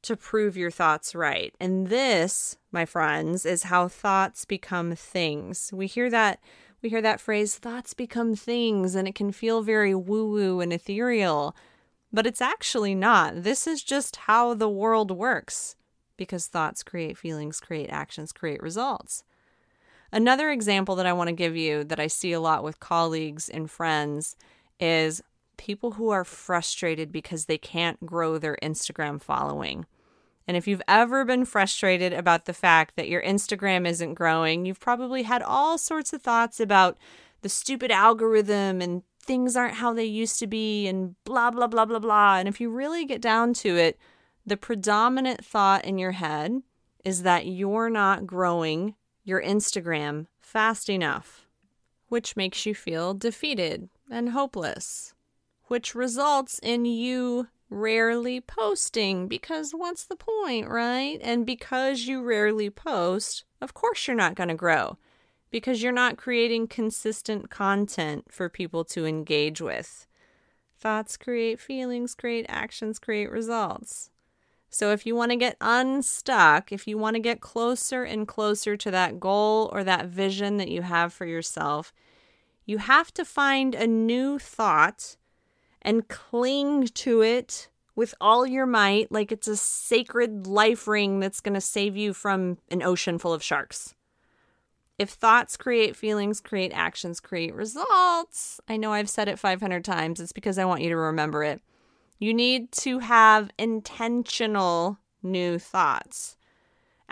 to 0.02 0.16
prove 0.16 0.58
your 0.58 0.72
thoughts 0.72 1.14
right. 1.14 1.54
And 1.60 1.88
this, 1.88 2.58
my 2.72 2.86
friends, 2.86 3.46
is 3.46 3.64
how 3.64 3.88
thoughts 3.88 4.46
become 4.46 4.96
things. 4.96 5.72
We 5.72 5.86
hear 5.86 6.10
that 6.10 6.40
we 6.82 6.90
hear 6.90 7.02
that 7.02 7.22
phrase, 7.22 7.56
thoughts 7.56 7.94
become 7.94 8.36
things, 8.36 8.96
and 8.96 9.08
it 9.08 9.16
can 9.16 9.32
feel 9.32 9.62
very 9.62 9.96
woo 9.96 10.30
woo 10.30 10.60
and 10.60 10.72
ethereal. 10.72 11.56
But 12.14 12.28
it's 12.28 12.42
actually 12.42 12.96
not. 12.96 13.44
This 13.44 13.68
is 13.68 13.84
just 13.84 14.16
how 14.16 14.54
the 14.54 14.70
world 14.70 15.12
works 15.12 15.76
because 16.16 16.48
thoughts 16.48 16.84
create 16.84 17.18
feelings, 17.18 17.60
create 17.60 17.90
actions, 17.90 18.32
create 18.32 18.62
results. 18.62 19.24
Another 20.12 20.52
example 20.52 20.96
that 20.96 21.06
I 21.06 21.14
want 21.14 21.28
to 21.28 21.34
give 21.34 21.56
you 21.56 21.84
that 21.84 22.00
I 22.00 22.08
see 22.08 22.32
a 22.32 22.40
lot 22.40 22.64
with 22.64 22.80
colleagues 22.80 23.50
and 23.50 23.70
friends 23.70 24.36
is 24.80 25.22
people 25.58 25.92
who 25.92 26.10
are 26.10 26.24
frustrated 26.24 27.12
because 27.12 27.46
they 27.46 27.58
can't 27.58 28.06
grow 28.06 28.38
their 28.38 28.58
Instagram 28.64 29.22
following. 29.22 29.86
And 30.48 30.56
if 30.56 30.68
you've 30.68 30.82
ever 30.88 31.26
been 31.26 31.44
frustrated 31.44 32.14
about 32.14 32.46
the 32.46 32.54
fact 32.54 32.96
that 32.96 33.10
your 33.10 33.22
Instagram 33.22 33.86
isn't 33.86 34.14
growing, 34.14 34.66
you've 34.66 34.80
probably 34.80 35.24
had 35.24 35.42
all 35.42 35.78
sorts 35.78 36.14
of 36.14 36.22
thoughts 36.22 36.60
about 36.60 36.98
the 37.42 37.50
stupid 37.50 37.92
algorithm 37.92 38.82
and 38.82 39.04
things 39.20 39.58
aren't 39.58 39.76
how 39.76 39.94
they 39.94 40.06
used 40.06 40.40
to 40.40 40.48
be 40.48 40.88
and 40.88 41.16
blah, 41.26 41.52
blah, 41.52 41.68
blah, 41.68 41.86
blah, 41.86 42.00
blah. 42.00 42.38
And 42.38 42.48
if 42.48 42.62
you 42.62 42.70
really 42.70 43.04
get 43.06 43.22
down 43.22 43.54
to 43.56 43.76
it, 43.76 44.00
the 44.46 44.56
predominant 44.56 45.44
thought 45.44 45.84
in 45.84 45.98
your 45.98 46.14
head 46.14 46.62
is 47.04 47.24
that 47.24 47.46
you're 47.46 47.90
not 47.90 48.26
growing 48.26 48.96
your 49.26 49.42
Instagram 49.42 50.28
fast 50.40 50.90
enough, 50.90 51.46
which 52.08 52.38
makes 52.38 52.66
you 52.66 52.74
feel 52.74 53.14
defeated 53.14 53.90
and 54.10 54.30
hopeless, 54.30 55.14
which 55.66 55.94
results 55.94 56.60
in 56.64 56.86
you 56.86 57.48
rarely 57.70 58.40
posting 58.40 59.28
because 59.28 59.72
what's 59.72 60.06
the 60.06 60.16
point, 60.16 60.68
right? 60.70 61.20
And 61.22 61.46
because 61.46 62.08
you 62.08 62.24
rarely 62.24 62.70
post, 62.70 63.44
of 63.62 63.74
course 63.74 64.08
you're 64.08 64.16
not 64.16 64.36
going 64.36 64.50
to 64.50 64.56
grow 64.56 64.98
because 65.50 65.82
you're 65.82 65.92
not 65.92 66.18
creating 66.18 66.68
consistent 66.68 67.50
content 67.50 68.26
for 68.30 68.50
people 68.50 68.84
to 68.86 69.06
engage 69.06 69.62
with. 69.62 70.08
Thoughts 70.78 71.18
create 71.18 71.60
feelings, 71.60 72.16
create 72.16 72.46
actions, 72.50 73.00
create 73.00 73.32
results. 73.32 74.10
So, 74.70 74.92
if 74.92 75.06
you 75.06 75.16
want 75.16 75.32
to 75.32 75.38
get 75.38 75.58
unstuck, 75.62 76.72
if 76.72 76.88
you 76.88 76.98
want 76.98 77.16
to 77.16 77.22
get 77.22 77.40
closer 77.40 78.04
and 78.04 78.28
closer 78.28 78.76
to 78.78 78.92
that 78.92 79.20
goal 79.20 79.70
or 79.72 79.84
that 79.84 80.08
vision 80.08 80.58
that 80.58 80.68
you 80.68 80.82
have 80.82 81.14
for 81.14 81.26
yourself, 81.26 81.94
you 82.66 82.80
have 82.80 83.14
to 83.14 83.24
find 83.24 83.74
a 83.74 83.88
new 83.88 84.38
thought 84.38 85.16
and 85.82 86.08
cling 86.08 86.88
to 86.88 87.22
it 87.22 87.70
with 87.96 88.14
all 88.22 88.46
your 88.46 88.66
might 88.66 89.12
like 89.12 89.32
it's 89.32 89.48
a 89.48 89.58
sacred 89.58 90.46
life 90.46 90.88
ring 90.88 91.20
that's 91.20 91.42
going 91.42 91.56
to 91.56 91.62
save 91.62 91.98
you 91.98 92.14
from 92.14 92.58
an 92.70 92.84
ocean 92.84 93.18
full 93.18 93.34
of 93.34 93.44
sharks. 93.44 93.96
If 95.00 95.10
thoughts 95.10 95.58
create 95.58 95.96
feelings, 95.96 96.40
create 96.40 96.72
actions, 96.74 97.20
create 97.20 97.54
results, 97.54 98.60
I 98.68 98.78
know 98.78 98.94
I've 98.94 99.10
said 99.10 99.28
it 99.28 99.40
500 99.40 99.84
times. 99.84 100.20
It's 100.20 100.32
because 100.32 100.58
I 100.58 100.66
want 100.66 100.82
you 100.82 100.90
to 100.90 100.96
remember 100.96 101.44
it. 101.44 101.62
You 102.20 102.34
need 102.34 102.72
to 102.74 103.00
have 103.00 103.52
intentional 103.60 104.98
new 105.22 105.60
thoughts. 105.60 106.36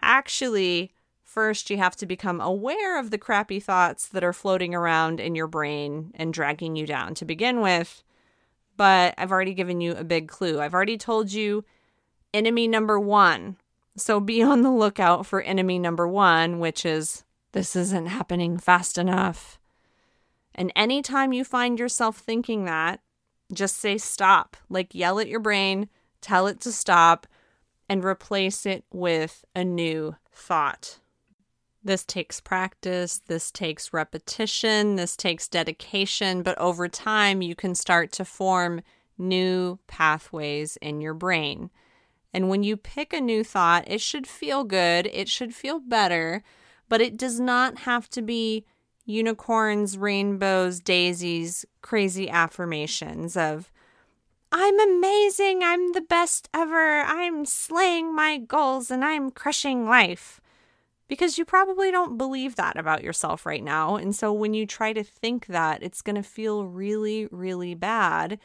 Actually, 0.02 0.92
first 1.24 1.70
you 1.70 1.78
have 1.78 1.96
to 1.98 2.06
become 2.06 2.42
aware 2.42 3.00
of 3.00 3.12
the 3.12 3.18
crappy 3.18 3.60
thoughts 3.60 4.08
that 4.08 4.24
are 4.24 4.34
floating 4.34 4.74
around 4.74 5.20
in 5.20 5.36
your 5.36 5.48
brain 5.48 6.12
and 6.16 6.34
dragging 6.34 6.76
you 6.76 6.88
down 6.88 7.14
to 7.16 7.26
begin 7.26 7.62
with 7.62 8.04
but 8.78 9.14
I've 9.18 9.32
already 9.32 9.54
given 9.54 9.82
you 9.82 9.94
a 9.94 10.04
big 10.04 10.28
clue. 10.28 10.60
I've 10.60 10.74
already 10.74 10.98
told 10.98 11.32
you 11.32 11.64
enemy 12.34 12.68
number 12.68 13.00
one. 13.00 13.58
So 13.98 14.20
be 14.20 14.42
on 14.44 14.62
the 14.62 14.72
lookout 14.72 15.26
for 15.26 15.42
enemy 15.42 15.80
number 15.80 16.08
one, 16.08 16.60
which 16.60 16.86
is 16.86 17.24
this 17.52 17.76
isn't 17.76 18.08
happening 18.08 18.58
fast 18.58 18.98
enough. 18.98 19.60
And 20.54 20.72
anytime 20.76 21.34
you 21.34 21.44
find 21.44 21.80
yourself 21.80 22.18
thinking 22.18 22.66
that, 22.66 23.02
just 23.54 23.78
say 23.78 23.98
stop. 23.98 24.58
Like 24.70 24.96
yell 24.96 25.20
at 25.20 25.28
your 25.28 25.40
brain, 25.40 25.90
tell 26.22 26.48
it 26.48 26.60
to 26.62 26.72
stop, 26.72 27.28
and 27.88 28.04
replace 28.04 28.66
it 28.66 28.84
with 28.92 29.46
a 29.56 29.64
new 29.64 30.16
thought. 30.32 31.00
This 31.86 32.04
takes 32.04 32.42
practice, 32.42 33.22
this 33.28 33.52
takes 33.52 33.94
repetition, 33.94 34.96
this 34.96 35.16
takes 35.16 35.48
dedication, 35.48 36.42
but 36.42 36.58
over 36.58 36.88
time 36.88 37.44
you 37.44 37.54
can 37.54 37.76
start 37.76 38.12
to 38.14 38.26
form 38.26 38.82
new 39.20 39.78
pathways 39.86 40.78
in 40.78 41.00
your 41.00 41.14
brain. 41.14 41.70
And 42.34 42.50
when 42.50 42.64
you 42.64 42.76
pick 42.76 43.14
a 43.14 43.22
new 43.22 43.44
thought, 43.44 43.84
it 43.86 44.02
should 44.02 44.26
feel 44.26 44.64
good, 44.64 45.06
it 45.14 45.30
should 45.30 45.54
feel 45.54 45.80
better, 45.80 46.42
but 46.90 47.02
it 47.02 47.18
does 47.18 47.40
not 47.40 47.78
have 47.82 48.10
to 48.10 48.24
be 48.24 48.66
unicorns, 49.06 49.96
rainbows, 49.96 50.80
daisies, 50.80 51.68
crazy 51.84 52.28
affirmations 52.28 53.38
of, 53.38 53.72
I'm 54.52 54.80
amazing, 54.80 55.62
I'm 55.62 55.94
the 55.94 56.02
best 56.02 56.50
ever, 56.52 57.02
I'm 57.02 57.46
slaying 57.46 58.16
my 58.16 58.40
goals, 58.40 58.90
and 58.90 59.06
I'm 59.06 59.30
crushing 59.30 59.86
life 59.86 60.42
because 61.08 61.38
you 61.38 61.46
probably 61.46 61.92
don't 61.92 62.18
believe 62.18 62.56
that 62.56 62.78
about 62.78 63.04
yourself 63.04 63.46
right 63.46 63.64
now. 63.64 63.96
And 63.96 64.16
so 64.16 64.34
when 64.34 64.54
you 64.54 64.66
try 64.66 64.94
to 64.94 65.04
think 65.04 65.48
that, 65.48 65.84
it's 65.84 66.02
going 66.02 66.16
to 66.16 66.24
feel 66.24 66.66
really, 66.66 67.28
really 67.32 67.76
bad 67.76 68.40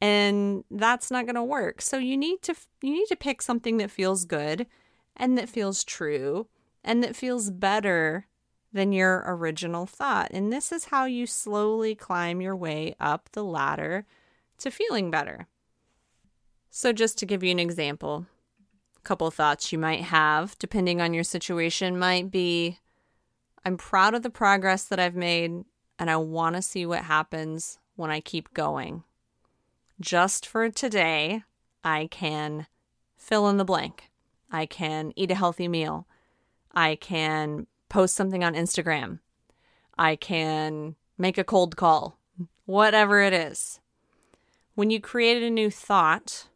and 0.00 0.64
that's 0.70 1.10
not 1.10 1.24
going 1.24 1.34
to 1.34 1.42
work. 1.42 1.80
So 1.80 1.96
you 1.96 2.16
need 2.16 2.42
to 2.42 2.54
you 2.82 2.92
need 2.92 3.06
to 3.06 3.16
pick 3.16 3.40
something 3.40 3.78
that 3.78 3.90
feels 3.90 4.26
good 4.26 4.66
and 5.16 5.38
that 5.38 5.48
feels 5.48 5.82
true 5.82 6.46
and 6.82 7.02
that 7.02 7.16
feels 7.16 7.50
better 7.50 8.26
than 8.70 8.92
your 8.92 9.24
original 9.26 9.86
thought. 9.86 10.28
And 10.32 10.52
this 10.52 10.72
is 10.72 10.86
how 10.86 11.06
you 11.06 11.26
slowly 11.26 11.94
climb 11.94 12.42
your 12.42 12.54
way 12.54 12.96
up 13.00 13.30
the 13.32 13.44
ladder 13.44 14.04
to 14.58 14.70
feeling 14.70 15.10
better. 15.10 15.46
So 16.70 16.92
just 16.92 17.16
to 17.18 17.26
give 17.26 17.42
you 17.42 17.52
an 17.52 17.60
example, 17.60 18.26
couple 19.04 19.30
thoughts 19.30 19.70
you 19.72 19.78
might 19.78 20.02
have, 20.02 20.58
depending 20.58 21.00
on 21.00 21.14
your 21.14 21.24
situation, 21.24 21.98
might 21.98 22.30
be 22.30 22.78
I'm 23.64 23.76
proud 23.76 24.14
of 24.14 24.22
the 24.22 24.30
progress 24.30 24.84
that 24.84 25.00
I've 25.00 25.14
made, 25.14 25.64
and 25.98 26.10
I 26.10 26.16
want 26.16 26.56
to 26.56 26.62
see 26.62 26.84
what 26.84 27.04
happens 27.04 27.78
when 27.96 28.10
I 28.10 28.20
keep 28.20 28.52
going. 28.52 29.04
Just 30.00 30.46
for 30.46 30.68
today, 30.68 31.44
I 31.82 32.08
can 32.10 32.66
fill 33.16 33.48
in 33.48 33.56
the 33.56 33.64
blank. 33.64 34.10
I 34.50 34.66
can 34.66 35.12
eat 35.16 35.30
a 35.30 35.36
healthy 35.36 35.68
meal. 35.68 36.06
I 36.74 36.96
can 36.96 37.66
post 37.88 38.14
something 38.14 38.44
on 38.44 38.54
Instagram. 38.54 39.20
I 39.96 40.16
can 40.16 40.96
make 41.16 41.38
a 41.38 41.44
cold 41.44 41.76
call. 41.76 42.18
Whatever 42.66 43.20
it 43.20 43.32
is. 43.32 43.80
When 44.74 44.90
you 44.90 45.00
create 45.00 45.42
a 45.42 45.50
new 45.50 45.70
thought, 45.70 46.48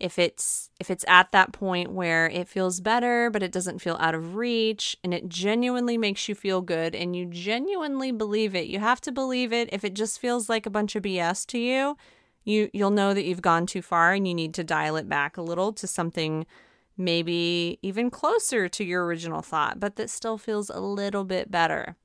if 0.00 0.18
it's 0.18 0.70
if 0.78 0.90
it's 0.90 1.04
at 1.08 1.32
that 1.32 1.52
point 1.52 1.90
where 1.92 2.28
it 2.28 2.48
feels 2.48 2.80
better 2.80 3.30
but 3.30 3.42
it 3.42 3.52
doesn't 3.52 3.80
feel 3.80 3.96
out 3.98 4.14
of 4.14 4.36
reach 4.36 4.96
and 5.02 5.14
it 5.14 5.28
genuinely 5.28 5.96
makes 5.96 6.28
you 6.28 6.34
feel 6.34 6.60
good 6.60 6.94
and 6.94 7.16
you 7.16 7.26
genuinely 7.26 8.12
believe 8.12 8.54
it 8.54 8.66
you 8.66 8.78
have 8.78 9.00
to 9.00 9.12
believe 9.12 9.52
it. 9.52 9.68
If 9.72 9.84
it 9.84 9.94
just 9.94 10.20
feels 10.20 10.48
like 10.48 10.66
a 10.66 10.70
bunch 10.70 10.96
of 10.96 11.02
bs 11.02 11.46
to 11.46 11.58
you 11.58 11.96
you 12.44 12.70
you'll 12.72 12.90
know 12.90 13.14
that 13.14 13.24
you've 13.24 13.42
gone 13.42 13.66
too 13.66 13.82
far 13.82 14.12
and 14.12 14.26
you 14.28 14.34
need 14.34 14.54
to 14.54 14.64
dial 14.64 14.96
it 14.96 15.08
back 15.08 15.36
a 15.36 15.42
little 15.42 15.72
to 15.72 15.86
something 15.86 16.46
maybe 16.96 17.78
even 17.82 18.10
closer 18.10 18.68
to 18.68 18.84
your 18.84 19.04
original 19.04 19.42
thought 19.42 19.80
but 19.80 19.96
that 19.96 20.10
still 20.10 20.38
feels 20.38 20.70
a 20.70 20.80
little 20.80 21.24
bit 21.24 21.50
better. 21.50 21.96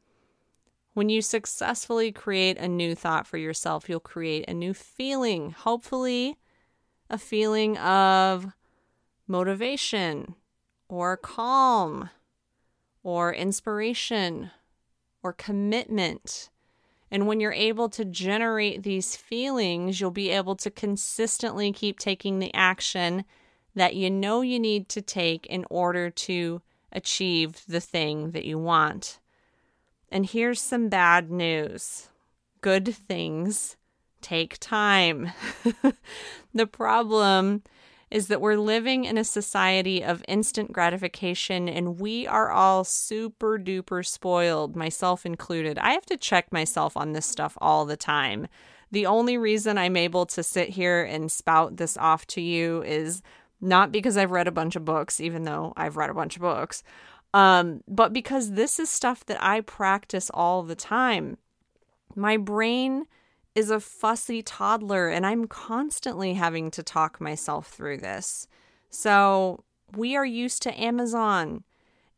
When 0.93 1.07
you 1.07 1.21
successfully 1.21 2.11
create 2.11 2.57
a 2.57 2.67
new 2.67 2.95
thought 2.95 3.27
for 3.27 3.37
yourself 3.37 3.89
you'll 3.89 3.99
create 3.99 4.45
a 4.47 4.53
new 4.53 4.73
feeling. 4.73 5.51
Hopefully 5.51 6.37
a 7.11 7.17
feeling 7.17 7.77
of 7.77 8.53
motivation 9.27 10.33
or 10.87 11.17
calm 11.17 12.09
or 13.03 13.33
inspiration 13.33 14.49
or 15.21 15.33
commitment. 15.33 16.49
And 17.11 17.27
when 17.27 17.41
you're 17.41 17.51
able 17.51 17.89
to 17.89 18.05
generate 18.05 18.83
these 18.83 19.17
feelings, 19.17 19.99
you'll 19.99 20.09
be 20.09 20.29
able 20.29 20.55
to 20.55 20.71
consistently 20.71 21.73
keep 21.73 21.99
taking 21.99 22.39
the 22.39 22.53
action 22.53 23.25
that 23.75 23.93
you 23.93 24.09
know 24.09 24.41
you 24.41 24.59
need 24.59 24.87
to 24.89 25.01
take 25.01 25.45
in 25.47 25.65
order 25.69 26.09
to 26.09 26.61
achieve 26.93 27.63
the 27.67 27.81
thing 27.81 28.31
that 28.31 28.45
you 28.45 28.57
want. 28.57 29.19
And 30.09 30.25
here's 30.25 30.61
some 30.61 30.87
bad 30.87 31.29
news 31.29 32.07
good 32.61 32.87
things 32.87 33.75
take 34.21 34.57
time. 34.59 35.31
the 36.53 36.67
problem 36.67 37.63
is 38.09 38.27
that 38.27 38.41
we're 38.41 38.57
living 38.57 39.05
in 39.05 39.17
a 39.17 39.23
society 39.23 40.03
of 40.03 40.23
instant 40.27 40.73
gratification 40.73 41.69
and 41.69 41.99
we 41.99 42.27
are 42.27 42.51
all 42.51 42.83
super 42.83 43.57
duper 43.57 44.05
spoiled, 44.05 44.75
myself 44.75 45.25
included. 45.25 45.79
I 45.79 45.91
have 45.91 46.05
to 46.07 46.17
check 46.17 46.51
myself 46.51 46.97
on 46.97 47.13
this 47.13 47.25
stuff 47.25 47.57
all 47.61 47.85
the 47.85 47.95
time. 47.95 48.47
The 48.91 49.05
only 49.05 49.37
reason 49.37 49.77
I'm 49.77 49.95
able 49.95 50.25
to 50.27 50.43
sit 50.43 50.69
here 50.69 51.01
and 51.03 51.31
spout 51.31 51.77
this 51.77 51.95
off 51.95 52.27
to 52.27 52.41
you 52.41 52.83
is 52.83 53.21
not 53.61 53.93
because 53.93 54.17
I've 54.17 54.31
read 54.31 54.49
a 54.49 54.51
bunch 54.51 54.75
of 54.75 54.83
books, 54.83 55.21
even 55.21 55.43
though 55.43 55.71
I've 55.77 55.95
read 55.95 56.09
a 56.09 56.15
bunch 56.15 56.35
of 56.35 56.41
books, 56.41 56.83
um, 57.33 57.81
but 57.87 58.11
because 58.11 58.51
this 58.51 58.79
is 58.79 58.89
stuff 58.89 59.25
that 59.27 59.41
I 59.41 59.61
practice 59.61 60.29
all 60.33 60.63
the 60.63 60.75
time. 60.75 61.37
My 62.15 62.35
brain 62.35 63.05
is 63.55 63.69
a 63.69 63.79
fussy 63.79 64.41
toddler, 64.41 65.09
and 65.09 65.25
I'm 65.25 65.47
constantly 65.47 66.33
having 66.35 66.71
to 66.71 66.83
talk 66.83 67.19
myself 67.19 67.67
through 67.67 67.97
this. 67.97 68.47
So, 68.89 69.63
we 69.95 70.15
are 70.15 70.25
used 70.25 70.61
to 70.63 70.81
Amazon 70.81 71.63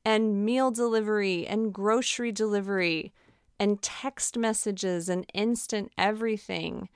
and 0.06 0.46
meal 0.46 0.70
delivery 0.70 1.48
and 1.48 1.74
grocery 1.74 2.32
delivery 2.32 3.14
and 3.60 3.82
text 3.82 4.38
messages 4.38 5.10
and 5.10 5.26
instant 5.34 5.92
everything. 5.98 6.90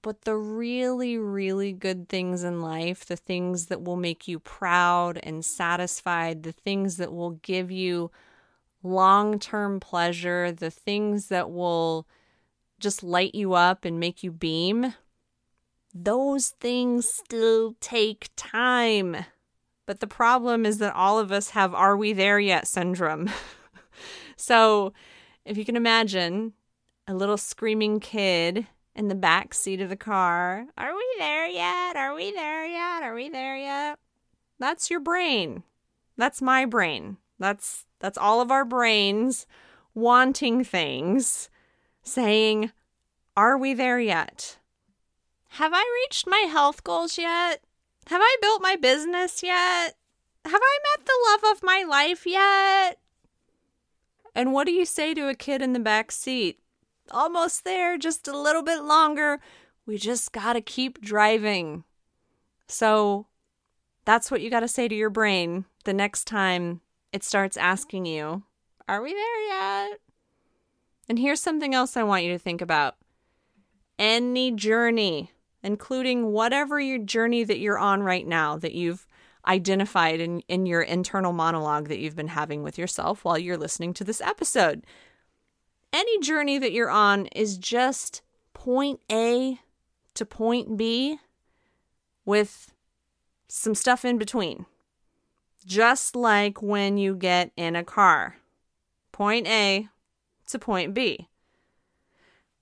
But 0.00 0.22
the 0.22 0.36
really, 0.36 1.18
really 1.18 1.72
good 1.72 2.08
things 2.08 2.44
in 2.44 2.62
life, 2.62 3.04
the 3.04 3.16
things 3.16 3.66
that 3.66 3.82
will 3.82 3.96
make 3.96 4.28
you 4.28 4.38
proud 4.38 5.18
and 5.22 5.44
satisfied, 5.44 6.42
the 6.42 6.52
things 6.52 6.98
that 6.98 7.12
will 7.12 7.32
give 7.32 7.70
you 7.70 8.10
long 8.82 9.38
term 9.38 9.80
pleasure, 9.80 10.52
the 10.52 10.70
things 10.70 11.28
that 11.28 11.50
will 11.50 12.06
just 12.78 13.02
light 13.02 13.34
you 13.34 13.54
up 13.54 13.84
and 13.84 13.98
make 13.98 14.22
you 14.22 14.30
beam, 14.30 14.94
those 15.94 16.50
things 16.60 17.08
still 17.08 17.74
take 17.80 18.30
time. 18.36 19.16
But 19.86 20.00
the 20.00 20.06
problem 20.06 20.66
is 20.66 20.78
that 20.78 20.94
all 20.94 21.18
of 21.18 21.32
us 21.32 21.50
have 21.50 21.74
are 21.74 21.96
we 21.96 22.12
there 22.12 22.38
yet 22.38 22.66
syndrome. 22.66 23.30
so, 24.36 24.92
if 25.44 25.56
you 25.56 25.64
can 25.64 25.76
imagine 25.76 26.52
a 27.06 27.14
little 27.14 27.38
screaming 27.38 28.00
kid 28.00 28.66
in 28.94 29.08
the 29.08 29.14
back 29.14 29.54
seat 29.54 29.80
of 29.80 29.88
the 29.88 29.96
car. 29.96 30.66
Are 30.76 30.94
we 30.94 31.06
there 31.18 31.46
yet? 31.46 31.96
Are 31.96 32.14
we 32.14 32.32
there 32.32 32.66
yet? 32.66 33.02
Are 33.02 33.14
we 33.14 33.30
there 33.30 33.56
yet? 33.56 33.98
That's 34.58 34.90
your 34.90 35.00
brain. 35.00 35.62
That's 36.16 36.42
my 36.42 36.64
brain. 36.64 37.16
That's 37.38 37.86
that's 38.00 38.18
all 38.18 38.40
of 38.40 38.50
our 38.50 38.64
brains 38.64 39.46
wanting 39.94 40.64
things, 40.64 41.48
saying, 42.08 42.72
"Are 43.36 43.56
we 43.56 43.74
there 43.74 44.00
yet? 44.00 44.58
Have 45.50 45.72
I 45.74 45.84
reached 46.02 46.26
my 46.26 46.46
health 46.50 46.84
goals 46.84 47.18
yet? 47.18 47.62
Have 48.06 48.20
I 48.22 48.36
built 48.40 48.62
my 48.62 48.76
business 48.76 49.42
yet? 49.42 49.96
Have 50.44 50.62
I 50.62 50.78
met 50.96 51.06
the 51.06 51.30
love 51.30 51.56
of 51.56 51.62
my 51.62 51.84
life 51.88 52.26
yet?" 52.26 53.00
And 54.34 54.52
what 54.52 54.66
do 54.66 54.72
you 54.72 54.84
say 54.84 55.14
to 55.14 55.28
a 55.28 55.34
kid 55.34 55.62
in 55.62 55.72
the 55.72 55.80
back 55.80 56.12
seat? 56.12 56.60
almost 57.10 57.64
there, 57.64 57.98
just 57.98 58.28
a 58.28 58.38
little 58.38 58.62
bit 58.62 58.82
longer. 58.82 59.40
We 59.86 59.98
just 59.98 60.32
got 60.32 60.54
to 60.54 60.60
keep 60.60 61.00
driving. 61.00 61.84
So 62.66 63.26
that's 64.04 64.30
what 64.30 64.40
you 64.40 64.50
got 64.50 64.60
to 64.60 64.68
say 64.68 64.88
to 64.88 64.94
your 64.94 65.10
brain 65.10 65.64
the 65.84 65.94
next 65.94 66.26
time 66.26 66.80
it 67.12 67.24
starts 67.24 67.56
asking 67.56 68.06
you, 68.06 68.42
Are 68.88 69.02
we 69.02 69.14
there 69.14 69.48
yet? 69.48 70.00
And 71.08 71.18
here's 71.18 71.40
something 71.40 71.74
else 71.74 71.96
I 71.96 72.02
want 72.02 72.24
you 72.24 72.32
to 72.32 72.38
think 72.38 72.60
about 72.60 72.96
any 73.98 74.52
journey, 74.52 75.32
including 75.62 76.32
whatever 76.32 76.78
your 76.80 76.98
journey 76.98 77.44
that 77.44 77.58
you're 77.58 77.78
on 77.78 78.02
right 78.02 78.26
now 78.26 78.56
that 78.58 78.74
you've 78.74 79.06
identified 79.46 80.20
in, 80.20 80.40
in 80.48 80.66
your 80.66 80.82
internal 80.82 81.32
monologue 81.32 81.88
that 81.88 81.98
you've 81.98 82.16
been 82.16 82.28
having 82.28 82.62
with 82.62 82.76
yourself 82.76 83.24
while 83.24 83.38
you're 83.38 83.56
listening 83.56 83.94
to 83.94 84.04
this 84.04 84.20
episode 84.20 84.84
any 85.92 86.18
journey 86.20 86.58
that 86.58 86.72
you're 86.72 86.90
on 86.90 87.26
is 87.26 87.56
just 87.56 88.22
point 88.52 89.00
A 89.10 89.58
to 90.14 90.24
point 90.24 90.76
B 90.76 91.18
with 92.24 92.72
some 93.48 93.74
stuff 93.74 94.04
in 94.04 94.18
between. 94.18 94.66
Just 95.64 96.14
like 96.16 96.62
when 96.62 96.98
you 96.98 97.14
get 97.14 97.52
in 97.56 97.76
a 97.76 97.84
car, 97.84 98.36
point 99.12 99.46
A 99.46 99.88
to 100.48 100.58
point 100.58 100.94
B. 100.94 101.28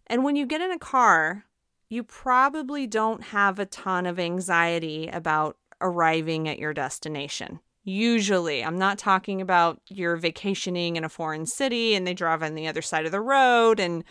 And 0.06 0.24
when 0.24 0.36
you 0.36 0.46
get 0.46 0.60
in 0.60 0.70
a 0.70 0.78
car, 0.78 1.44
you 1.88 2.02
probably 2.02 2.86
don't 2.86 3.22
have 3.24 3.58
a 3.58 3.66
ton 3.66 4.06
of 4.06 4.18
anxiety 4.18 5.08
about 5.08 5.56
arriving 5.80 6.48
at 6.48 6.58
your 6.58 6.72
destination. 6.72 7.60
Usually, 7.84 8.64
I'm 8.64 8.78
not 8.78 8.98
talking 8.98 9.40
about 9.40 9.80
you're 9.86 10.16
vacationing 10.16 10.96
in 10.96 11.04
a 11.04 11.08
foreign 11.08 11.46
city 11.46 11.94
and 11.94 12.06
they 12.06 12.14
drive 12.14 12.42
on 12.42 12.54
the 12.54 12.66
other 12.66 12.82
side 12.82 13.06
of 13.06 13.12
the 13.12 13.20
road. 13.20 13.78
And 13.78 14.02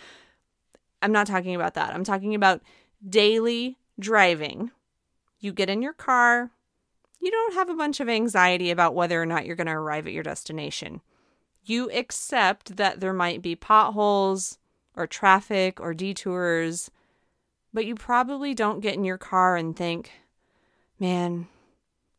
I'm 1.02 1.12
not 1.12 1.28
talking 1.28 1.56
about 1.56 1.74
that. 1.74 1.94
I'm 1.94 2.06
talking 2.06 2.36
about 2.36 2.62
daily 3.08 3.78
driving. 4.00 4.72
You 5.40 5.52
get 5.52 5.70
in 5.70 5.82
your 5.82 5.94
car, 5.94 6.52
you 7.20 7.32
don't 7.32 7.56
have 7.56 7.70
a 7.70 7.76
bunch 7.76 8.00
of 8.00 8.08
anxiety 8.08 8.72
about 8.72 8.96
whether 8.96 9.22
or 9.22 9.26
not 9.26 9.46
you're 9.46 9.56
going 9.56 9.68
to 9.68 9.74
arrive 9.74 10.08
at 10.08 10.14
your 10.14 10.24
destination. 10.24 11.02
You 11.66 11.90
accept 11.92 12.78
that 12.78 13.00
there 13.00 13.14
might 13.14 13.42
be 13.42 13.56
potholes 13.56 14.60
or 14.96 15.08
traffic 15.08 15.82
or 15.82 15.94
detours, 15.94 16.92
but 17.74 17.86
you 17.86 17.96
probably 17.96 18.54
don't 18.54 18.80
get 18.80 18.94
in 18.94 19.04
your 19.04 19.18
car 19.18 19.58
and 19.58 19.76
think, 19.76 20.12
man, 21.00 21.48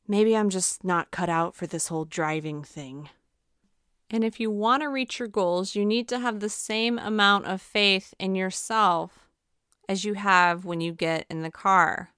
Maybe 0.09 0.37
I'm 0.37 0.51
just 0.51 0.85
not 0.85 1.11
cut 1.11 1.29
out 1.29 1.55
for 1.55 1.67
this 1.67 1.89
whole 1.89 2.05
driving 2.05 2.63
thing. 2.63 3.09
And 4.09 4.23
if 4.23 4.39
you 4.39 4.51
want 4.53 4.83
to 4.83 4.89
reach 4.89 5.19
your 5.19 5.29
goals, 5.29 5.75
you 5.75 5.85
need 5.85 6.09
to 6.09 6.21
have 6.21 6.39
the 6.39 6.49
same 6.49 6.99
amount 6.99 7.47
of 7.47 7.61
faith 7.61 8.15
in 8.21 8.37
yourself 8.37 9.29
as 9.89 10.05
you 10.05 10.15
have 10.15 10.65
when 10.65 10.81
you 10.81 10.93
get 10.93 11.27
in 11.29 11.43
the 11.43 11.51
car. 11.51 12.11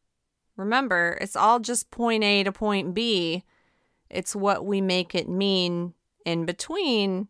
Remember, 0.56 1.16
it's 1.20 1.36
all 1.36 1.60
just 1.60 1.90
point 1.90 2.22
A 2.24 2.44
to 2.44 2.52
point 2.52 2.92
B. 2.92 3.44
It's 4.10 4.36
what 4.36 4.66
we 4.66 4.82
make 4.82 5.14
it 5.14 5.28
mean 5.28 5.94
in 6.28 6.44
between. 6.44 7.28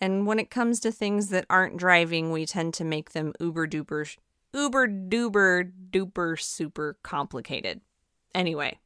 And 0.00 0.24
when 0.24 0.38
it 0.38 0.50
comes 0.50 0.78
to 0.80 0.92
things 0.92 1.28
that 1.28 1.46
aren't 1.50 1.76
driving, 1.76 2.30
we 2.30 2.46
tend 2.46 2.74
to 2.74 2.84
make 2.84 3.10
them 3.10 3.32
uber 3.40 3.66
duper, 3.66 4.16
uber 4.54 4.86
duper 4.86 5.72
duper 5.90 6.40
super 6.40 6.96
complicated. 7.02 7.80
Anyway, 8.32 8.78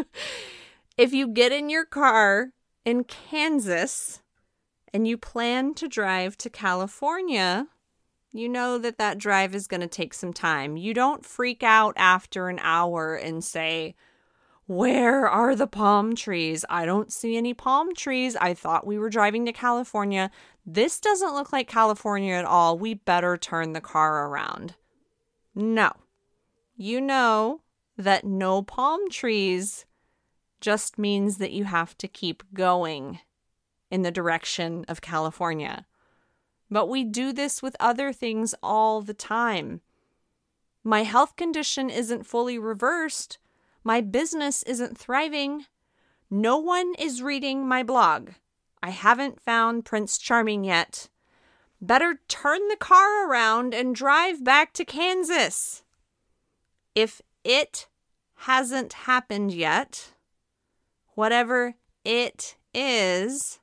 if 0.98 1.14
you 1.14 1.26
get 1.26 1.52
in 1.52 1.70
your 1.70 1.86
car 1.86 2.50
in 2.84 3.04
Kansas 3.04 4.20
and 4.92 5.08
you 5.08 5.16
plan 5.16 5.72
to 5.74 5.88
drive 5.88 6.36
to 6.36 6.50
California, 6.50 7.68
you 8.30 8.46
know 8.46 8.76
that 8.76 8.98
that 8.98 9.16
drive 9.16 9.54
is 9.54 9.66
going 9.66 9.80
to 9.80 9.86
take 9.86 10.12
some 10.12 10.34
time. 10.34 10.76
You 10.76 10.92
don't 10.92 11.24
freak 11.24 11.62
out 11.62 11.94
after 11.96 12.50
an 12.50 12.60
hour 12.60 13.16
and 13.16 13.42
say, 13.42 13.94
Where 14.66 15.28
are 15.28 15.54
the 15.54 15.68
palm 15.68 16.16
trees? 16.16 16.64
I 16.68 16.86
don't 16.86 17.12
see 17.12 17.36
any 17.36 17.54
palm 17.54 17.94
trees. 17.94 18.34
I 18.34 18.52
thought 18.52 18.86
we 18.86 18.98
were 18.98 19.08
driving 19.08 19.46
to 19.46 19.52
California. 19.52 20.30
This 20.64 20.98
doesn't 20.98 21.34
look 21.34 21.52
like 21.52 21.68
California 21.68 22.34
at 22.34 22.44
all. 22.44 22.76
We 22.76 22.94
better 22.94 23.36
turn 23.36 23.72
the 23.72 23.80
car 23.80 24.26
around. 24.26 24.74
No. 25.54 25.92
You 26.76 27.00
know 27.00 27.62
that 27.96 28.24
no 28.24 28.60
palm 28.60 29.08
trees 29.08 29.86
just 30.60 30.98
means 30.98 31.38
that 31.38 31.52
you 31.52 31.64
have 31.64 31.96
to 31.98 32.08
keep 32.08 32.42
going 32.52 33.20
in 33.88 34.02
the 34.02 34.10
direction 34.10 34.84
of 34.88 35.00
California. 35.00 35.86
But 36.68 36.88
we 36.88 37.04
do 37.04 37.32
this 37.32 37.62
with 37.62 37.76
other 37.78 38.12
things 38.12 38.52
all 38.64 39.00
the 39.00 39.14
time. 39.14 39.80
My 40.82 41.04
health 41.04 41.36
condition 41.36 41.88
isn't 41.88 42.26
fully 42.26 42.58
reversed. 42.58 43.38
My 43.86 44.00
business 44.00 44.64
isn't 44.64 44.98
thriving. 44.98 45.66
No 46.28 46.58
one 46.58 46.94
is 46.98 47.22
reading 47.22 47.68
my 47.68 47.84
blog. 47.84 48.30
I 48.82 48.90
haven't 48.90 49.40
found 49.40 49.84
Prince 49.84 50.18
Charming 50.18 50.64
yet. 50.64 51.08
Better 51.80 52.18
turn 52.26 52.66
the 52.66 52.74
car 52.74 53.30
around 53.30 53.74
and 53.74 53.94
drive 53.94 54.42
back 54.42 54.72
to 54.72 54.84
Kansas. 54.84 55.84
If 56.96 57.22
it 57.44 57.86
hasn't 58.34 58.92
happened 58.92 59.52
yet, 59.54 60.14
whatever 61.14 61.76
it 62.04 62.56
is, 62.74 63.60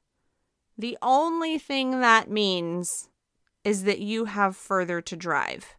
the 0.77 0.97
only 1.01 1.59
thing 1.59 1.99
that 1.99 2.31
means 2.31 3.09
is 3.65 3.83
that 3.83 3.99
you 3.99 4.23
have 4.23 4.55
further 4.55 5.01
to 5.01 5.17
drive. 5.17 5.75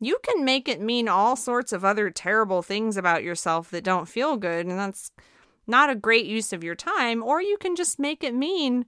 You 0.00 0.18
can 0.22 0.44
make 0.44 0.66
it 0.66 0.80
mean 0.80 1.08
all 1.08 1.36
sorts 1.36 1.72
of 1.72 1.84
other 1.84 2.08
terrible 2.08 2.62
things 2.62 2.96
about 2.96 3.22
yourself 3.22 3.70
that 3.70 3.84
don't 3.84 4.08
feel 4.08 4.38
good, 4.38 4.66
and 4.66 4.78
that's 4.78 5.12
not 5.66 5.90
a 5.90 5.94
great 5.94 6.24
use 6.24 6.52
of 6.52 6.64
your 6.64 6.74
time, 6.74 7.22
or 7.22 7.42
you 7.42 7.58
can 7.58 7.76
just 7.76 7.98
make 7.98 8.24
it 8.24 8.34
mean 8.34 8.86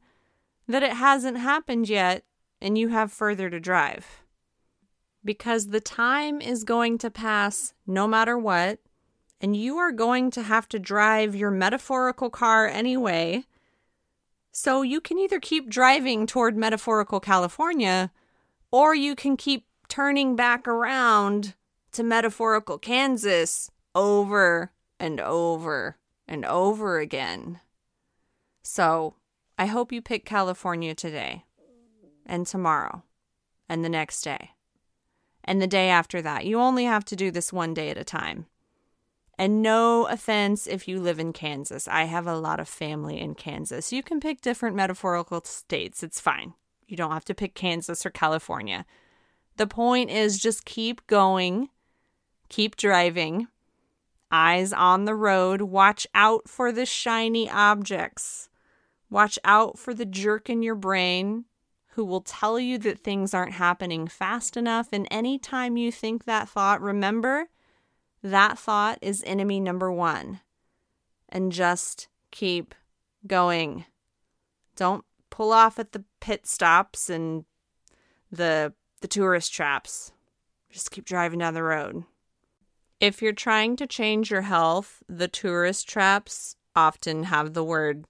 that 0.66 0.82
it 0.82 0.94
hasn't 0.94 1.36
happened 1.36 1.88
yet 1.88 2.24
and 2.62 2.78
you 2.78 2.88
have 2.88 3.12
further 3.12 3.50
to 3.50 3.60
drive. 3.60 4.22
Because 5.24 5.68
the 5.68 5.80
time 5.80 6.40
is 6.40 6.64
going 6.64 6.96
to 6.98 7.10
pass 7.10 7.74
no 7.86 8.08
matter 8.08 8.38
what, 8.38 8.78
and 9.40 9.54
you 9.54 9.76
are 9.76 9.92
going 9.92 10.30
to 10.30 10.42
have 10.42 10.68
to 10.70 10.78
drive 10.78 11.36
your 11.36 11.50
metaphorical 11.50 12.30
car 12.30 12.66
anyway. 12.66 13.44
So 14.50 14.82
you 14.82 15.00
can 15.00 15.18
either 15.18 15.40
keep 15.40 15.68
driving 15.68 16.26
toward 16.26 16.56
metaphorical 16.56 17.20
California, 17.20 18.12
or 18.70 18.94
you 18.94 19.14
can 19.14 19.36
keep 19.36 19.66
turning 19.92 20.34
back 20.34 20.66
around 20.66 21.52
to 21.92 22.02
metaphorical 22.02 22.78
Kansas 22.78 23.70
over 23.94 24.72
and 24.98 25.20
over 25.20 25.98
and 26.26 26.46
over 26.46 26.98
again. 26.98 27.60
So 28.62 29.16
I 29.58 29.66
hope 29.66 29.92
you 29.92 30.00
pick 30.00 30.24
California 30.24 30.94
today 30.94 31.44
and 32.24 32.46
tomorrow 32.46 33.02
and 33.68 33.84
the 33.84 33.90
next 33.90 34.22
day 34.22 34.52
and 35.44 35.60
the 35.60 35.66
day 35.66 35.90
after 35.90 36.22
that. 36.22 36.46
You 36.46 36.58
only 36.58 36.86
have 36.86 37.04
to 37.04 37.14
do 37.14 37.30
this 37.30 37.52
one 37.52 37.74
day 37.74 37.90
at 37.90 37.98
a 37.98 38.04
time. 38.04 38.46
And 39.36 39.60
no 39.60 40.06
offense 40.06 40.66
if 40.66 40.88
you 40.88 41.00
live 41.00 41.18
in 41.18 41.34
Kansas. 41.34 41.86
I 41.86 42.04
have 42.04 42.26
a 42.26 42.38
lot 42.38 42.60
of 42.60 42.66
family 42.66 43.20
in 43.20 43.34
Kansas. 43.34 43.92
You 43.92 44.02
can 44.02 44.20
pick 44.20 44.40
different 44.40 44.74
metaphorical 44.74 45.42
states. 45.44 46.02
It's 46.02 46.18
fine. 46.18 46.54
You 46.86 46.96
don't 46.96 47.12
have 47.12 47.26
to 47.26 47.34
pick 47.34 47.54
Kansas 47.54 48.06
or 48.06 48.10
California. 48.10 48.86
The 49.56 49.66
point 49.66 50.10
is 50.10 50.38
just 50.38 50.64
keep 50.64 51.06
going, 51.06 51.68
keep 52.48 52.76
driving, 52.76 53.48
eyes 54.30 54.72
on 54.72 55.04
the 55.04 55.14
road, 55.14 55.62
watch 55.62 56.06
out 56.14 56.48
for 56.48 56.72
the 56.72 56.86
shiny 56.86 57.50
objects. 57.50 58.48
Watch 59.10 59.38
out 59.44 59.78
for 59.78 59.92
the 59.92 60.06
jerk 60.06 60.48
in 60.48 60.62
your 60.62 60.74
brain 60.74 61.44
who 61.88 62.04
will 62.04 62.22
tell 62.22 62.58
you 62.58 62.78
that 62.78 62.98
things 62.98 63.34
aren't 63.34 63.52
happening 63.52 64.08
fast 64.08 64.56
enough. 64.56 64.88
And 64.92 65.06
anytime 65.10 65.76
you 65.76 65.92
think 65.92 66.24
that 66.24 66.48
thought, 66.48 66.80
remember 66.80 67.48
that 68.22 68.58
thought 68.58 68.98
is 69.02 69.22
enemy 69.26 69.60
number 69.60 69.92
one. 69.92 70.40
And 71.28 71.52
just 71.52 72.08
keep 72.30 72.74
going. 73.26 73.84
Don't 74.76 75.04
pull 75.28 75.52
off 75.52 75.78
at 75.78 75.92
the 75.92 76.04
pit 76.20 76.46
stops 76.46 77.10
and 77.10 77.44
the 78.30 78.72
the 79.02 79.08
tourist 79.08 79.52
traps. 79.52 80.12
Just 80.70 80.90
keep 80.90 81.04
driving 81.04 81.40
down 81.40 81.54
the 81.54 81.62
road. 81.62 82.04
If 83.00 83.20
you're 83.20 83.32
trying 83.32 83.76
to 83.76 83.86
change 83.86 84.30
your 84.30 84.42
health, 84.42 85.02
the 85.08 85.28
tourist 85.28 85.88
traps 85.88 86.56
often 86.74 87.24
have 87.24 87.52
the 87.52 87.64
word 87.64 88.06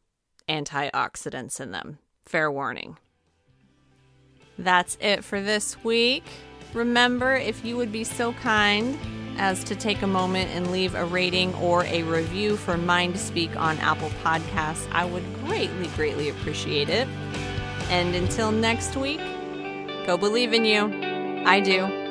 antioxidants 0.49 1.61
in 1.61 1.73
them. 1.73 1.99
Fair 2.27 2.53
warning. 2.53 2.99
That's 4.59 4.99
it 5.01 5.25
for 5.25 5.41
this 5.41 5.83
week. 5.83 6.25
Remember, 6.75 7.35
if 7.35 7.65
you 7.65 7.77
would 7.77 7.91
be 7.91 8.05
so 8.05 8.35
kind 8.35 8.99
as 9.39 9.65
to 9.65 9.75
take 9.75 10.03
a 10.03 10.07
moment 10.07 10.51
and 10.51 10.71
leave 10.71 10.95
a 10.95 11.07
rating 11.07 11.55
or 11.55 11.85
a 11.85 12.03
review 12.03 12.57
for 12.59 12.77
Mind 12.77 13.19
Speak 13.19 13.57
on 13.57 13.79
Apple 13.79 14.11
Podcasts, 14.23 14.87
I 14.93 15.07
would 15.07 15.25
greatly, 15.45 15.87
greatly 15.97 16.29
appreciate 16.29 16.91
it. 16.91 17.09
And 17.89 18.15
until 18.15 18.53
next 18.53 18.95
week, 18.95 19.21
go 20.07 20.17
believe 20.17 20.53
in 20.53 20.65
you. 20.65 20.91
I 21.47 21.61
do. 21.61 22.02